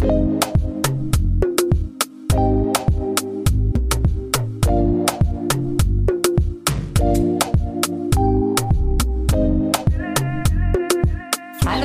Hallo 0.00 0.10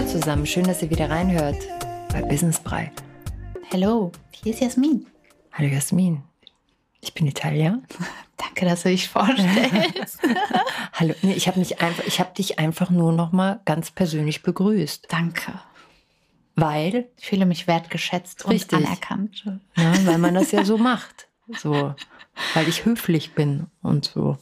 zusammen, 0.06 0.46
schön, 0.46 0.66
dass 0.66 0.84
ihr 0.84 0.92
wieder 0.92 1.10
reinhört 1.10 1.56
bei 2.12 2.22
Business 2.22 2.60
Brei. 2.60 2.92
Hallo, 3.72 4.12
hier 4.32 4.54
ist 4.54 4.62
Jasmin. 4.62 5.08
Hallo 5.52 5.70
Jasmin, 5.70 6.22
ich 7.02 7.16
bin 7.16 7.26
Italia. 7.26 7.80
Danke, 8.38 8.66
dass 8.66 8.84
du 8.84 8.90
dich 8.90 9.10
vorstellst. 9.10 10.20
Hallo, 10.94 11.16
nee, 11.24 11.34
ich 11.34 11.48
habe 11.48 11.58
mich 11.58 11.82
einfach, 11.82 12.04
ich 12.06 12.20
habe 12.20 12.36
dich 12.36 12.60
einfach 12.60 12.92
nur 12.92 13.12
noch 13.12 13.32
mal 13.32 13.62
ganz 13.66 13.90
persönlich 13.90 14.44
begrüßt, 14.44 15.08
Danke. 15.10 15.54
Weil, 16.56 17.10
Ich 17.18 17.28
fühle 17.28 17.46
mich 17.46 17.68
wertgeschätzt 17.68 18.48
Richtig. 18.48 18.80
und 18.80 18.86
anerkannt. 18.86 19.44
ja, 19.76 20.06
weil 20.06 20.18
man 20.18 20.34
das 20.34 20.52
ja 20.52 20.64
so 20.64 20.78
macht, 20.78 21.28
so, 21.58 21.96
weil 22.54 22.68
ich 22.68 22.86
höflich 22.86 23.34
bin 23.34 23.68
und 23.82 24.06
so. 24.06 24.38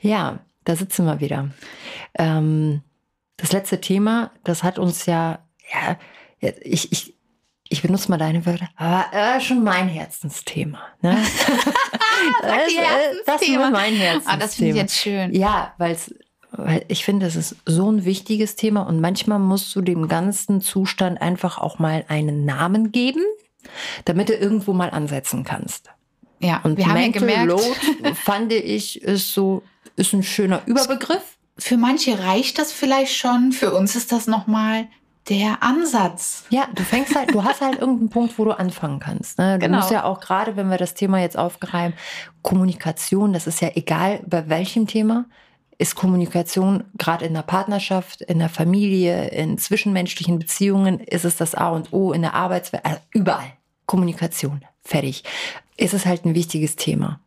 Ja, 0.00 0.38
da 0.64 0.76
sitzen 0.76 1.04
wir 1.06 1.20
wieder. 1.20 1.50
Ähm, 2.18 2.82
das 3.36 3.52
letzte 3.52 3.80
Thema, 3.80 4.30
das 4.44 4.62
hat 4.62 4.78
uns 4.78 5.06
ja, 5.06 5.40
ja, 5.72 5.96
ich, 6.62 6.92
ich, 6.92 7.14
ich 7.68 7.82
benutze 7.82 8.10
mal 8.10 8.18
deine 8.18 8.46
Wörter, 8.46 8.68
aber 8.76 9.06
äh, 9.12 9.40
schon 9.40 9.64
mein 9.64 9.88
Herzensthema. 9.88 10.80
Ne? 11.02 11.16
das, 12.42 12.52
äh, 12.52 12.56
das 12.56 12.68
ist 12.68 12.78
Herzensthema. 12.78 13.70
mein 13.70 13.94
Herzensthema. 13.94 14.34
Ah, 14.34 14.36
das 14.38 14.54
finde 14.54 14.70
ich 14.70 14.76
jetzt 14.76 14.96
schön. 14.96 15.34
Ja, 15.34 15.74
weil's, 15.78 16.14
weil 16.56 16.84
ich 16.88 17.04
finde, 17.04 17.26
es 17.26 17.36
ist 17.36 17.56
so 17.66 17.90
ein 17.90 18.04
wichtiges 18.04 18.56
Thema 18.56 18.82
und 18.82 19.00
manchmal 19.00 19.38
musst 19.38 19.74
du 19.76 19.80
dem 19.80 20.08
ganzen 20.08 20.60
Zustand 20.60 21.20
einfach 21.20 21.58
auch 21.58 21.78
mal 21.78 22.04
einen 22.08 22.44
Namen 22.44 22.92
geben, 22.92 23.22
damit 24.04 24.28
du 24.28 24.34
irgendwo 24.34 24.72
mal 24.72 24.90
ansetzen 24.90 25.44
kannst. 25.44 25.90
Ja, 26.40 26.60
Und 26.64 26.76
wir 26.76 26.86
haben 26.86 27.00
ja 27.00 27.08
gemerkt, 27.08 27.46
Load, 27.46 28.14
fand 28.14 28.52
ich, 28.52 29.00
ist 29.02 29.32
so, 29.32 29.62
ist 29.96 30.12
ein 30.12 30.22
schöner 30.22 30.60
Überbegriff. 30.66 31.38
für 31.56 31.76
manche 31.76 32.18
reicht 32.18 32.58
das 32.58 32.72
vielleicht 32.72 33.14
schon, 33.16 33.52
für 33.52 33.72
uns 33.72 33.96
ist 33.96 34.12
das 34.12 34.26
nochmal 34.26 34.88
der 35.30 35.62
Ansatz. 35.62 36.44
Ja, 36.50 36.68
du 36.74 36.82
fängst 36.82 37.14
halt, 37.16 37.32
du 37.32 37.44
hast 37.44 37.62
halt 37.62 37.78
irgendeinen 37.80 38.10
Punkt, 38.10 38.38
wo 38.38 38.44
du 38.44 38.50
anfangen 38.58 39.00
kannst. 39.00 39.38
Ne? 39.38 39.54
Du 39.58 39.64
Genau. 39.66 39.78
musst 39.78 39.90
ja 39.90 40.04
auch 40.04 40.20
gerade, 40.20 40.54
wenn 40.56 40.68
wir 40.68 40.76
das 40.76 40.92
Thema 40.92 41.18
jetzt 41.20 41.38
aufgreifen, 41.38 41.94
Kommunikation, 42.42 43.32
das 43.32 43.46
ist 43.46 43.60
ja 43.62 43.70
egal 43.74 44.20
bei 44.26 44.48
welchem 44.50 44.86
Thema, 44.86 45.24
ist 45.78 45.94
Kommunikation 45.94 46.84
gerade 46.98 47.24
in 47.24 47.34
der 47.34 47.42
Partnerschaft, 47.42 48.22
in 48.22 48.38
der 48.38 48.48
Familie, 48.48 49.28
in 49.28 49.58
zwischenmenschlichen 49.58 50.38
Beziehungen, 50.38 51.00
ist 51.00 51.24
es 51.24 51.36
das 51.36 51.54
A 51.54 51.70
und 51.70 51.92
O 51.92 52.12
in 52.12 52.22
der 52.22 52.34
Arbeitswelt, 52.34 52.84
also 52.84 52.98
überall. 53.12 53.52
Kommunikation, 53.86 54.64
fertig. 54.82 55.24
Ist 55.76 55.92
es 55.94 56.06
halt 56.06 56.24
ein 56.24 56.34
wichtiges 56.34 56.76
Thema. 56.76 57.20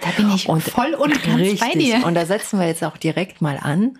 Da 0.00 0.10
bin 0.16 0.30
ich 0.34 0.48
Und 0.48 0.62
voll 0.62 0.94
und 0.94 1.22
ganz 1.22 1.38
Richtig. 1.38 1.60
bei 1.60 1.72
dir. 1.78 2.06
Und 2.06 2.14
da 2.14 2.26
setzen 2.26 2.58
wir 2.58 2.66
jetzt 2.66 2.82
auch 2.82 2.96
direkt 2.96 3.40
mal 3.42 3.58
an 3.60 3.98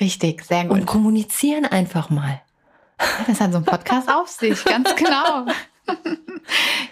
Richtig, 0.00 0.44
sehr 0.44 0.70
und 0.70 0.80
gut. 0.80 0.86
kommunizieren 0.86 1.64
einfach 1.66 2.10
mal. 2.10 2.40
Das 3.26 3.40
hat 3.40 3.52
so 3.52 3.58
ein 3.58 3.64
Podcast 3.64 4.08
auf 4.10 4.28
sich, 4.28 4.64
ganz 4.64 4.94
genau. 4.96 5.46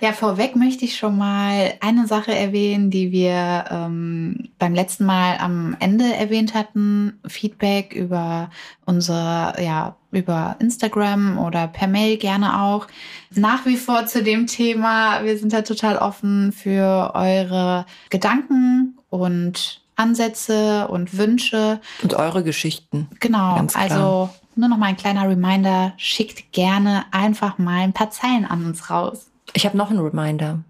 Ja, 0.03 0.13
vorweg 0.13 0.57
möchte 0.57 0.85
ich 0.85 0.97
schon 0.97 1.17
mal 1.17 1.75
eine 1.81 2.09
Sache 2.09 2.35
erwähnen, 2.35 2.91
die 2.91 3.13
wir 3.13 3.67
ähm, 3.71 4.49
beim 4.59 4.75
letzten 4.75 5.05
Mal 5.05 5.37
am 5.39 5.77
Ende 5.79 6.13
erwähnt 6.13 6.55
hatten. 6.55 7.21
Feedback 7.25 7.93
über 7.95 8.51
unsere, 8.85 9.55
ja, 9.63 9.95
über 10.11 10.57
Instagram 10.59 11.39
oder 11.39 11.69
per 11.69 11.87
Mail 11.87 12.17
gerne 12.17 12.63
auch. 12.63 12.89
Nach 13.31 13.65
wie 13.65 13.77
vor 13.77 14.07
zu 14.07 14.25
dem 14.25 14.49
Thema. 14.49 15.23
Wir 15.23 15.39
sind 15.39 15.53
da 15.53 15.63
total 15.63 15.99
offen 15.99 16.51
für 16.51 17.13
eure 17.15 17.87
Gedanken 18.11 18.99
und 19.09 19.83
Ansätze 19.95 20.89
und 20.89 21.17
Wünsche. 21.17 21.81
Und 22.03 22.15
eure 22.15 22.43
Geschichten. 22.43 23.09
Genau, 23.21 23.55
Ganz 23.55 23.75
klar. 23.75 23.85
also 23.85 24.31
nur 24.57 24.69
noch 24.69 24.77
mal 24.77 24.87
ein 24.87 24.97
kleiner 24.97 25.29
Reminder, 25.29 25.93
schickt 25.97 26.53
gerne 26.53 27.05
einfach 27.11 27.59
mal 27.59 27.81
ein 27.81 27.93
paar 27.93 28.11
Zeilen 28.11 28.45
an 28.45 28.65
uns 28.65 28.91
raus. 28.91 29.27
Ich 29.55 29.67
habe 29.67 29.77
noch 29.77 29.91
einen 29.91 30.01
Reminder. 30.01 30.61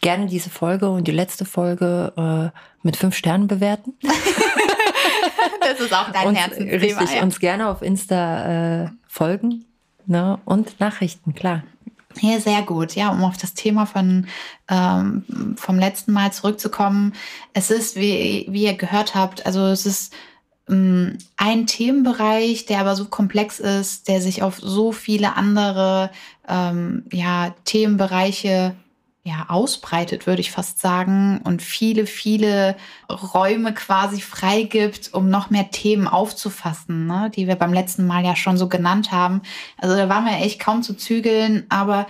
Gerne 0.00 0.26
diese 0.26 0.50
Folge 0.50 0.90
und 0.90 1.08
die 1.08 1.12
letzte 1.12 1.44
Folge 1.44 2.12
äh, 2.16 2.58
mit 2.82 2.96
fünf 2.96 3.14
Sternen 3.16 3.46
bewerten. 3.46 3.94
Das 5.60 5.80
ist 5.80 5.92
auch 5.92 6.10
dein 6.10 6.34
Herzensthema. 6.34 6.80
richtig, 6.80 7.16
ja. 7.16 7.22
uns 7.22 7.40
gerne 7.40 7.68
auf 7.68 7.82
Insta 7.82 8.84
äh, 8.84 8.88
folgen. 9.06 9.64
Ne? 10.06 10.38
Und 10.44 10.78
Nachrichten, 10.80 11.34
klar. 11.34 11.62
Ja, 12.20 12.38
sehr 12.38 12.62
gut. 12.62 12.94
Ja, 12.94 13.10
um 13.10 13.24
auf 13.24 13.36
das 13.36 13.54
Thema 13.54 13.86
von 13.86 14.26
ähm, 14.68 15.56
vom 15.56 15.78
letzten 15.78 16.12
Mal 16.12 16.32
zurückzukommen. 16.32 17.12
Es 17.52 17.70
ist, 17.70 17.96
wie, 17.96 18.46
wie 18.48 18.64
ihr 18.64 18.74
gehört 18.74 19.14
habt, 19.14 19.46
also 19.46 19.66
es 19.66 19.84
ist 19.86 20.12
ein 20.66 21.66
Themenbereich, 21.66 22.64
der 22.66 22.80
aber 22.80 22.96
so 22.96 23.06
komplex 23.06 23.60
ist, 23.60 24.08
der 24.08 24.22
sich 24.22 24.42
auf 24.42 24.58
so 24.58 24.92
viele 24.92 25.36
andere 25.36 26.10
ähm, 26.48 27.04
ja, 27.12 27.54
Themenbereiche 27.64 28.74
ja, 29.26 29.46
ausbreitet, 29.48 30.26
würde 30.26 30.42
ich 30.42 30.50
fast 30.50 30.80
sagen, 30.80 31.40
und 31.44 31.62
viele, 31.62 32.06
viele 32.06 32.76
Räume 33.10 33.72
quasi 33.72 34.20
freigibt, 34.20 35.14
um 35.14 35.30
noch 35.30 35.48
mehr 35.48 35.70
Themen 35.70 36.06
aufzufassen, 36.06 37.06
ne, 37.06 37.30
die 37.34 37.46
wir 37.46 37.56
beim 37.56 37.72
letzten 37.72 38.06
Mal 38.06 38.22
ja 38.22 38.36
schon 38.36 38.58
so 38.58 38.68
genannt 38.68 39.12
haben. 39.12 39.40
Also 39.78 39.96
da 39.96 40.10
waren 40.10 40.26
wir 40.26 40.44
echt 40.44 40.60
kaum 40.60 40.82
zu 40.82 40.94
zügeln, 40.94 41.64
aber 41.70 42.06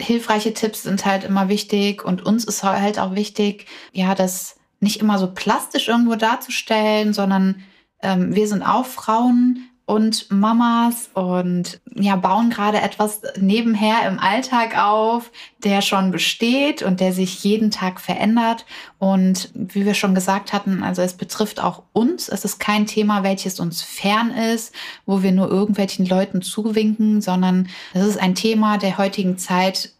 hilfreiche 0.00 0.52
Tipps 0.52 0.82
sind 0.82 1.06
halt 1.06 1.24
immer 1.24 1.48
wichtig 1.48 2.04
und 2.04 2.24
uns 2.24 2.44
ist 2.44 2.62
halt 2.62 2.98
auch 2.98 3.14
wichtig, 3.14 3.66
ja, 3.92 4.14
das 4.14 4.56
nicht 4.80 5.00
immer 5.00 5.18
so 5.18 5.32
plastisch 5.32 5.88
irgendwo 5.88 6.16
darzustellen, 6.16 7.14
sondern 7.14 7.64
ähm, 8.02 8.34
wir 8.34 8.48
sind 8.48 8.62
auch 8.62 8.86
Frauen 8.86 9.68
und 9.88 10.30
Mamas 10.30 11.08
und 11.14 11.80
ja, 11.94 12.16
bauen 12.16 12.50
gerade 12.50 12.78
etwas 12.82 13.22
nebenher 13.40 14.06
im 14.06 14.18
Alltag 14.18 14.76
auf, 14.78 15.32
der 15.64 15.80
schon 15.80 16.10
besteht 16.10 16.82
und 16.82 17.00
der 17.00 17.14
sich 17.14 17.42
jeden 17.42 17.70
Tag 17.70 17.98
verändert. 17.98 18.66
Und 18.98 19.50
wie 19.54 19.86
wir 19.86 19.94
schon 19.94 20.14
gesagt 20.14 20.52
hatten, 20.52 20.82
also 20.82 21.00
es 21.00 21.14
betrifft 21.14 21.58
auch 21.58 21.84
uns. 21.94 22.28
Es 22.28 22.44
ist 22.44 22.60
kein 22.60 22.84
Thema, 22.84 23.22
welches 23.22 23.60
uns 23.60 23.80
fern 23.80 24.30
ist, 24.30 24.74
wo 25.06 25.22
wir 25.22 25.32
nur 25.32 25.48
irgendwelchen 25.48 26.04
Leuten 26.04 26.42
zuwinken, 26.42 27.22
sondern 27.22 27.70
es 27.94 28.04
ist 28.04 28.20
ein 28.20 28.34
Thema 28.34 28.76
der 28.76 28.98
heutigen 28.98 29.38
Zeit, 29.38 29.94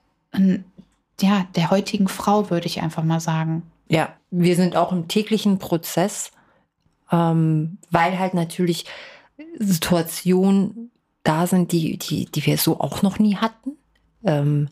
ja, 1.19 1.47
der 1.57 1.71
heutigen 1.71 2.09
Frau, 2.09 2.51
würde 2.51 2.67
ich 2.67 2.83
einfach 2.83 3.05
mal 3.05 3.21
sagen. 3.21 3.63
Ja, 3.89 4.11
wir 4.31 4.55
sind 4.55 4.77
auch 4.77 4.93
im 4.93 5.09
täglichen 5.09 5.59
Prozess, 5.59 6.31
ähm, 7.11 7.79
weil 7.91 8.19
halt 8.19 8.35
natürlich 8.35 8.85
Situationen 9.59 10.91
da 11.23 11.47
sind, 11.47 11.73
die, 11.73 11.99
die, 11.99 12.27
die 12.27 12.47
wir 12.47 12.57
so 12.57 12.81
auch 12.81 13.03
noch 13.03 13.19
nie 13.19 13.37
hatten. 13.37 13.73
Ähm, 14.25 14.69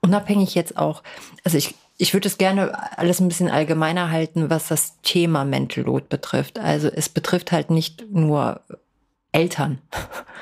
unabhängig 0.00 0.54
jetzt 0.54 0.76
auch, 0.76 1.02
also 1.44 1.58
ich, 1.58 1.74
ich 1.98 2.14
würde 2.14 2.28
es 2.28 2.38
gerne 2.38 2.98
alles 2.98 3.20
ein 3.20 3.28
bisschen 3.28 3.50
allgemeiner 3.50 4.10
halten, 4.10 4.50
was 4.50 4.68
das 4.68 5.00
Thema 5.02 5.44
Mental 5.44 5.84
Load 5.84 6.06
betrifft. 6.08 6.58
Also 6.58 6.88
es 6.88 7.08
betrifft 7.08 7.52
halt 7.52 7.70
nicht 7.70 8.06
nur 8.10 8.60
Eltern. 9.38 9.78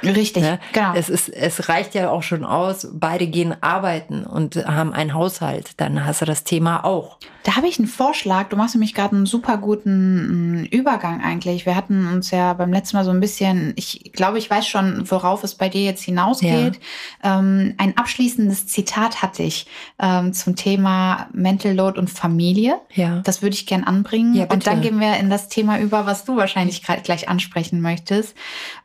Richtig, 0.02 0.42
Ne? 0.42 0.58
genau. 0.72 0.94
Es, 0.94 1.08
ist, 1.08 1.28
es 1.28 1.68
reicht 1.68 1.94
ja 1.94 2.10
auch 2.10 2.22
schon 2.22 2.44
aus, 2.44 2.88
beide 2.92 3.26
gehen 3.26 3.54
arbeiten 3.62 4.24
und 4.24 4.56
haben 4.56 4.92
einen 4.92 5.14
Haushalt. 5.14 5.70
Dann 5.78 6.04
hast 6.04 6.20
du 6.20 6.26
das 6.26 6.44
Thema 6.44 6.84
auch. 6.84 7.18
Da 7.44 7.56
habe 7.56 7.68
ich 7.68 7.78
einen 7.78 7.86
Vorschlag. 7.86 8.48
Du 8.48 8.56
machst 8.56 8.74
nämlich 8.74 8.92
gerade 8.92 9.14
einen 9.14 9.26
super 9.26 9.56
guten 9.56 10.62
mm, 10.62 10.64
Übergang 10.64 11.22
eigentlich. 11.22 11.64
Wir 11.64 11.76
hatten 11.76 12.08
uns 12.08 12.30
ja 12.32 12.52
beim 12.54 12.72
letzten 12.72 12.96
Mal 12.96 13.04
so 13.04 13.12
ein 13.12 13.20
bisschen, 13.20 13.72
ich 13.76 14.10
glaube, 14.12 14.38
ich 14.38 14.50
weiß 14.50 14.66
schon, 14.66 15.08
worauf 15.10 15.44
es 15.44 15.54
bei 15.54 15.68
dir 15.68 15.82
jetzt 15.82 16.02
hinausgeht. 16.02 16.80
Ähm, 17.22 17.74
ein 17.78 17.96
abschließendes 17.96 18.66
Zitat 18.66 19.22
hatte 19.22 19.44
ich 19.44 19.68
ähm, 20.00 20.32
zum 20.32 20.56
Thema 20.56 21.28
Mental 21.32 21.72
Load 21.72 22.00
und 22.00 22.10
Familie. 22.10 22.80
Ja. 22.92 23.20
Das 23.20 23.42
würde 23.42 23.54
ich 23.54 23.66
gern 23.66 23.84
anbringen. 23.84 24.34
Ja, 24.34 24.46
und 24.46 24.66
dann 24.66 24.80
gehen 24.80 24.98
wir 24.98 25.16
in 25.16 25.30
das 25.30 25.48
Thema 25.48 25.78
über, 25.78 26.04
was 26.04 26.24
du 26.24 26.36
wahrscheinlich 26.36 26.82
gerade 26.82 27.02
gleich 27.02 27.28
ansprechen 27.28 27.80
möchtest. 27.80 28.34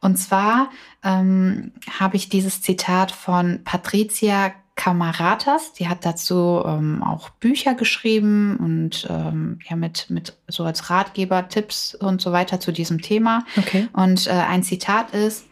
Und 0.01 0.17
zwar 0.17 0.71
ähm, 1.03 1.71
habe 1.99 2.17
ich 2.17 2.27
dieses 2.27 2.61
Zitat 2.61 3.11
von 3.11 3.63
Patricia 3.63 4.51
Camaratas, 4.75 5.73
die 5.73 5.87
hat 5.87 6.05
dazu 6.05 6.63
ähm, 6.65 7.03
auch 7.03 7.29
Bücher 7.29 7.75
geschrieben 7.75 8.57
und 8.57 9.07
ähm, 9.09 9.59
ja 9.69 9.75
mit, 9.75 10.09
mit 10.09 10.35
so 10.47 10.63
als 10.63 10.89
Ratgeber 10.89 11.49
Tipps 11.49 11.93
und 11.93 12.19
so 12.19 12.31
weiter 12.31 12.59
zu 12.59 12.71
diesem 12.71 13.01
Thema. 13.01 13.45
Okay. 13.57 13.87
Und 13.93 14.25
äh, 14.27 14.31
ein 14.31 14.63
Zitat 14.63 15.13
ist, 15.13 15.45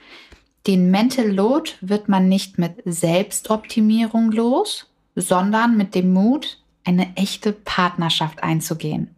den 0.66 0.90
Mental 0.90 1.28
Load 1.28 1.72
wird 1.82 2.10
man 2.10 2.28
nicht 2.28 2.58
mit 2.58 2.82
Selbstoptimierung 2.86 4.32
los, 4.32 4.88
sondern 5.16 5.78
mit 5.78 5.96
dem 5.96 6.12
Mut, 6.12 6.58
eine 6.86 7.16
echte 7.16 7.52
Partnerschaft 7.52 8.42
einzugehen. 8.42 9.16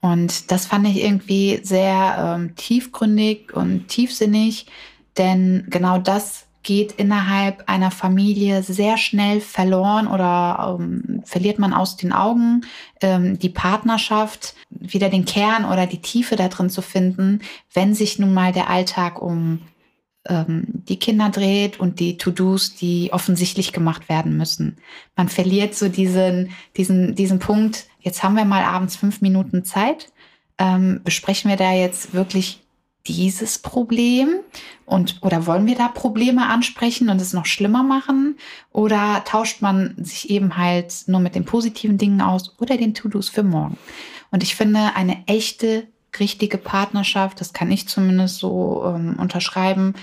Und 0.00 0.50
das 0.50 0.66
fand 0.66 0.86
ich 0.86 1.02
irgendwie 1.02 1.60
sehr 1.62 2.36
ähm, 2.36 2.54
tiefgründig 2.54 3.52
und 3.52 3.88
tiefsinnig, 3.88 4.66
denn 5.16 5.66
genau 5.68 5.98
das 5.98 6.46
geht 6.62 6.92
innerhalb 6.92 7.68
einer 7.68 7.90
Familie 7.90 8.62
sehr 8.62 8.98
schnell 8.98 9.40
verloren 9.40 10.06
oder 10.06 10.76
ähm, 10.78 11.22
verliert 11.24 11.58
man 11.58 11.72
aus 11.72 11.96
den 11.96 12.12
Augen, 12.12 12.62
ähm, 13.00 13.38
die 13.38 13.48
Partnerschaft, 13.48 14.54
wieder 14.68 15.08
den 15.08 15.24
Kern 15.24 15.64
oder 15.64 15.86
die 15.86 16.02
Tiefe 16.02 16.36
da 16.36 16.48
drin 16.48 16.68
zu 16.68 16.82
finden, 16.82 17.40
wenn 17.72 17.94
sich 17.94 18.18
nun 18.18 18.34
mal 18.34 18.52
der 18.52 18.68
Alltag 18.68 19.22
um 19.22 19.60
ähm, 20.28 20.64
die 20.66 20.98
Kinder 20.98 21.30
dreht 21.30 21.80
und 21.80 22.00
die 22.00 22.16
To-Dos, 22.18 22.74
die 22.74 23.10
offensichtlich 23.12 23.72
gemacht 23.72 24.08
werden 24.08 24.36
müssen. 24.36 24.76
Man 25.16 25.28
verliert 25.28 25.74
so 25.74 25.88
diesen, 25.88 26.50
diesen, 26.76 27.14
diesen 27.14 27.38
Punkt, 27.38 27.86
jetzt 28.00 28.22
haben 28.22 28.36
wir 28.36 28.44
mal 28.44 28.62
abends 28.62 28.96
fünf 28.96 29.20
Minuten 29.20 29.64
Zeit, 29.64 30.12
ähm, 30.58 31.00
besprechen 31.04 31.50
wir 31.50 31.56
da 31.56 31.72
jetzt 31.72 32.14
wirklich 32.14 32.60
dieses 33.06 33.58
Problem 33.58 34.28
und 34.84 35.18
oder 35.22 35.46
wollen 35.46 35.66
wir 35.66 35.76
da 35.76 35.88
Probleme 35.88 36.46
ansprechen 36.46 37.08
und 37.08 37.20
es 37.20 37.32
noch 37.32 37.46
schlimmer 37.46 37.82
machen 37.82 38.36
oder 38.70 39.22
tauscht 39.24 39.62
man 39.62 39.94
sich 39.96 40.28
eben 40.28 40.56
halt 40.58 41.04
nur 41.06 41.20
mit 41.20 41.34
den 41.34 41.44
positiven 41.44 41.96
Dingen 41.96 42.20
aus 42.20 42.54
oder 42.58 42.76
den 42.76 42.94
To-Dos 42.94 43.30
für 43.30 43.42
morgen? 43.42 43.78
Und 44.30 44.42
ich 44.42 44.54
finde 44.56 44.94
eine 44.94 45.26
echte 45.26 45.86
richtige 46.18 46.58
Partnerschaft, 46.58 47.40
das 47.40 47.52
kann 47.52 47.70
ich 47.70 47.88
zumindest 47.88 48.38
so 48.38 48.84
ähm, 48.86 49.16
unterschreiben, 49.18 49.94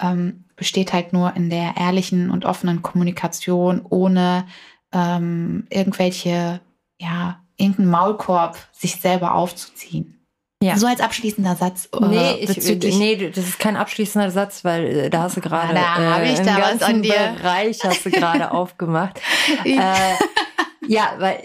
ähm, 0.00 0.44
besteht 0.56 0.92
halt 0.92 1.12
nur 1.12 1.34
in 1.36 1.50
der 1.50 1.76
ehrlichen 1.76 2.30
und 2.30 2.44
offenen 2.44 2.82
Kommunikation 2.82 3.84
ohne 3.88 4.46
ähm, 4.92 5.66
irgendwelche 5.70 6.60
ja 6.98 7.40
irgendeinen 7.56 7.90
Maulkorb 7.90 8.58
sich 8.72 9.00
selber 9.00 9.34
aufzuziehen. 9.34 10.22
Ja. 10.62 10.76
So 10.76 10.86
als 10.86 11.00
abschließender 11.00 11.56
Satz. 11.56 11.88
Äh, 11.92 12.06
nee, 12.06 12.34
ich, 12.38 12.96
nee, 12.96 13.30
das 13.30 13.44
ist 13.44 13.58
kein 13.58 13.76
abschließender 13.76 14.30
Satz, 14.30 14.64
weil 14.64 14.84
äh, 14.84 15.10
da 15.10 15.22
hast 15.22 15.36
du 15.36 15.40
gerade 15.40 15.74
da 15.74 16.22
äh, 16.22 16.32
ich 16.32 16.38
da 16.38 16.56
ganzen 16.56 16.80
was 16.80 16.88
an 16.88 17.02
dir. 17.02 17.34
Bereich 17.36 17.82
hast 17.82 18.06
du 18.06 18.10
gerade 18.10 18.50
aufgemacht. 18.52 19.20
äh, 19.64 20.14
ja, 20.86 21.14
weil 21.18 21.42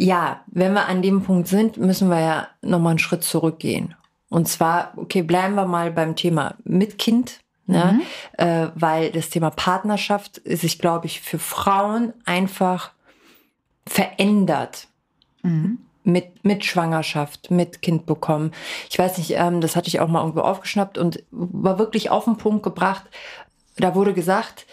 ja, 0.00 0.44
wenn 0.46 0.74
wir 0.74 0.86
an 0.86 1.02
dem 1.02 1.22
Punkt 1.24 1.48
sind, 1.48 1.76
müssen 1.76 2.08
wir 2.08 2.20
ja 2.20 2.48
nochmal 2.62 2.90
einen 2.90 2.98
Schritt 3.00 3.24
zurückgehen. 3.24 3.96
Und 4.28 4.46
zwar, 4.46 4.92
okay, 4.96 5.22
bleiben 5.22 5.56
wir 5.56 5.66
mal 5.66 5.90
beim 5.90 6.14
Thema 6.14 6.54
mit 6.62 6.98
Kind. 6.98 7.40
Ne? 7.66 7.98
Mhm. 7.98 8.02
Äh, 8.44 8.68
weil 8.76 9.10
das 9.10 9.28
Thema 9.28 9.50
Partnerschaft 9.50 10.40
sich, 10.44 10.78
glaube 10.78 11.06
ich, 11.06 11.20
für 11.20 11.40
Frauen 11.40 12.12
einfach 12.24 12.92
verändert. 13.86 14.86
Mhm 15.42 15.78
mit, 16.04 16.42
mit 16.42 16.64
Schwangerschaft, 16.64 17.50
mit 17.50 17.82
Kind 17.82 18.06
bekommen. 18.06 18.52
Ich 18.88 18.98
weiß 18.98 19.18
nicht, 19.18 19.32
ähm, 19.32 19.60
das 19.60 19.76
hatte 19.76 19.88
ich 19.88 20.00
auch 20.00 20.08
mal 20.08 20.20
irgendwo 20.20 20.40
aufgeschnappt 20.40 20.96
und 20.96 21.22
war 21.30 21.78
wirklich 21.78 22.08
auf 22.08 22.24
den 22.24 22.38
Punkt 22.38 22.62
gebracht. 22.62 23.04
Da 23.76 23.94
wurde 23.94 24.14
gesagt, 24.14 24.64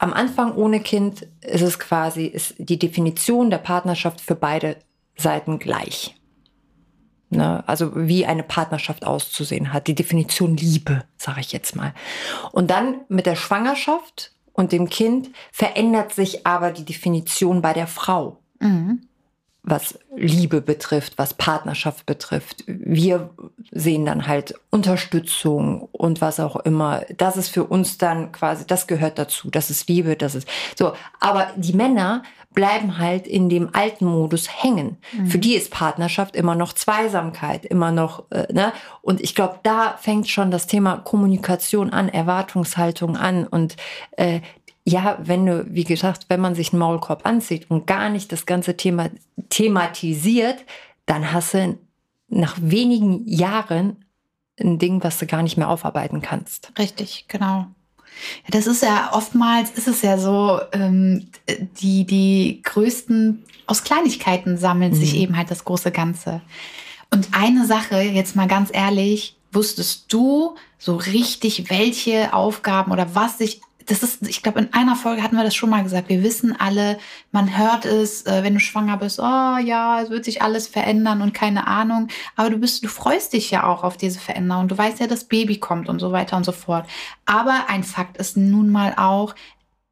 am 0.00 0.14
Anfang 0.14 0.54
ohne 0.54 0.80
Kind 0.80 1.26
ist 1.42 1.60
es 1.60 1.78
quasi, 1.78 2.24
ist 2.24 2.54
die 2.58 2.78
Definition 2.78 3.50
der 3.50 3.58
Partnerschaft 3.58 4.22
für 4.22 4.34
beide 4.34 4.76
Seiten 5.16 5.58
gleich. 5.58 6.16
Ne? 7.28 7.62
Also 7.68 7.92
wie 7.94 8.24
eine 8.24 8.42
Partnerschaft 8.42 9.06
auszusehen 9.06 9.74
hat. 9.74 9.88
Die 9.88 9.94
Definition 9.94 10.56
Liebe, 10.56 11.04
sage 11.18 11.40
ich 11.40 11.52
jetzt 11.52 11.76
mal. 11.76 11.92
Und 12.50 12.70
dann 12.70 13.02
mit 13.08 13.26
der 13.26 13.36
Schwangerschaft 13.36 14.32
und 14.54 14.72
dem 14.72 14.88
Kind 14.88 15.28
verändert 15.52 16.14
sich 16.14 16.46
aber 16.46 16.70
die 16.70 16.86
Definition 16.86 17.60
bei 17.60 17.74
der 17.74 17.86
Frau. 17.86 18.38
Mhm 18.58 19.02
was 19.62 19.98
Liebe 20.16 20.60
betrifft, 20.60 21.14
was 21.16 21.34
Partnerschaft 21.34 22.06
betrifft. 22.06 22.64
Wir 22.66 23.30
sehen 23.70 24.06
dann 24.06 24.26
halt 24.26 24.54
Unterstützung 24.70 25.88
und 25.92 26.20
was 26.20 26.40
auch 26.40 26.56
immer. 26.56 27.02
Das 27.16 27.36
ist 27.36 27.48
für 27.48 27.64
uns 27.64 27.98
dann 27.98 28.32
quasi, 28.32 28.66
das 28.66 28.86
gehört 28.86 29.18
dazu. 29.18 29.50
Das 29.50 29.70
ist 29.70 29.88
Liebe, 29.88 30.16
das 30.16 30.34
ist 30.34 30.48
so. 30.76 30.92
Aber 31.20 31.48
die 31.56 31.74
Männer 31.74 32.22
bleiben 32.52 32.98
halt 32.98 33.28
in 33.28 33.48
dem 33.48 33.74
alten 33.74 34.04
Modus 34.04 34.48
hängen. 34.62 34.96
Mhm. 35.12 35.26
Für 35.26 35.38
die 35.38 35.54
ist 35.54 35.70
Partnerschaft 35.70 36.34
immer 36.34 36.56
noch 36.56 36.72
Zweisamkeit, 36.72 37.64
immer 37.64 37.92
noch, 37.92 38.24
äh, 38.30 38.52
ne? 38.52 38.72
Und 39.02 39.20
ich 39.20 39.36
glaube, 39.36 39.60
da 39.62 39.96
fängt 39.98 40.28
schon 40.28 40.50
das 40.50 40.66
Thema 40.66 40.96
Kommunikation 40.96 41.90
an, 41.90 42.08
Erwartungshaltung 42.08 43.16
an 43.16 43.46
und 43.46 43.76
äh, 44.16 44.40
ja, 44.90 45.18
wenn 45.22 45.46
du, 45.46 45.66
wie 45.68 45.84
gesagt, 45.84 46.26
wenn 46.28 46.40
man 46.40 46.54
sich 46.54 46.72
einen 46.72 46.80
Maulkorb 46.80 47.24
anzieht 47.24 47.70
und 47.70 47.86
gar 47.86 48.08
nicht 48.08 48.32
das 48.32 48.46
ganze 48.46 48.76
Thema 48.76 49.10
thematisiert, 49.48 50.64
dann 51.06 51.32
hast 51.32 51.54
du 51.54 51.78
nach 52.28 52.56
wenigen 52.60 53.26
Jahren 53.26 54.04
ein 54.60 54.78
Ding, 54.78 55.02
was 55.02 55.18
du 55.18 55.26
gar 55.26 55.42
nicht 55.42 55.56
mehr 55.56 55.68
aufarbeiten 55.68 56.20
kannst. 56.20 56.72
Richtig, 56.78 57.26
genau. 57.28 57.66
Ja, 58.44 58.50
das 58.50 58.66
ist 58.66 58.82
ja 58.82 59.10
oftmals 59.12 59.70
ist 59.70 59.88
es 59.88 60.02
ja 60.02 60.18
so, 60.18 60.60
ähm, 60.72 61.28
die, 61.80 62.04
die 62.04 62.60
größten 62.62 63.44
aus 63.66 63.84
Kleinigkeiten 63.84 64.58
sammeln 64.58 64.92
mhm. 64.92 64.96
sich 64.96 65.16
eben 65.16 65.36
halt 65.36 65.50
das 65.50 65.64
große 65.64 65.92
Ganze. 65.92 66.42
Und 67.12 67.28
eine 67.32 67.66
Sache, 67.66 68.00
jetzt 68.00 68.36
mal 68.36 68.48
ganz 68.48 68.70
ehrlich, 68.72 69.36
wusstest 69.52 70.12
du 70.12 70.56
so 70.78 70.96
richtig, 70.96 71.70
welche 71.70 72.32
Aufgaben 72.32 72.92
oder 72.92 73.14
was 73.14 73.38
sich 73.38 73.60
das 73.90 74.02
ist, 74.02 74.28
ich 74.28 74.42
glaube, 74.42 74.60
in 74.60 74.72
einer 74.72 74.94
Folge 74.94 75.22
hatten 75.22 75.36
wir 75.36 75.42
das 75.42 75.54
schon 75.54 75.70
mal 75.70 75.82
gesagt. 75.82 76.08
Wir 76.08 76.22
wissen 76.22 76.54
alle, 76.58 76.98
man 77.32 77.58
hört 77.58 77.84
es, 77.84 78.24
äh, 78.26 78.42
wenn 78.42 78.54
du 78.54 78.60
schwanger 78.60 78.96
bist, 78.96 79.18
oh 79.18 79.22
ja, 79.58 80.00
es 80.02 80.10
wird 80.10 80.24
sich 80.24 80.42
alles 80.42 80.68
verändern 80.68 81.22
und 81.22 81.34
keine 81.34 81.66
Ahnung. 81.66 82.08
Aber 82.36 82.50
du 82.50 82.58
bist, 82.58 82.84
du 82.84 82.88
freust 82.88 83.32
dich 83.32 83.50
ja 83.50 83.64
auch 83.64 83.82
auf 83.82 83.96
diese 83.96 84.20
Veränderung. 84.20 84.68
Du 84.68 84.78
weißt 84.78 85.00
ja, 85.00 85.06
das 85.06 85.24
Baby 85.24 85.58
kommt 85.58 85.88
und 85.88 85.98
so 85.98 86.12
weiter 86.12 86.36
und 86.36 86.44
so 86.44 86.52
fort. 86.52 86.86
Aber 87.26 87.66
ein 87.68 87.82
Fakt 87.84 88.16
ist 88.16 88.36
nun 88.36 88.70
mal 88.70 88.94
auch, 88.96 89.34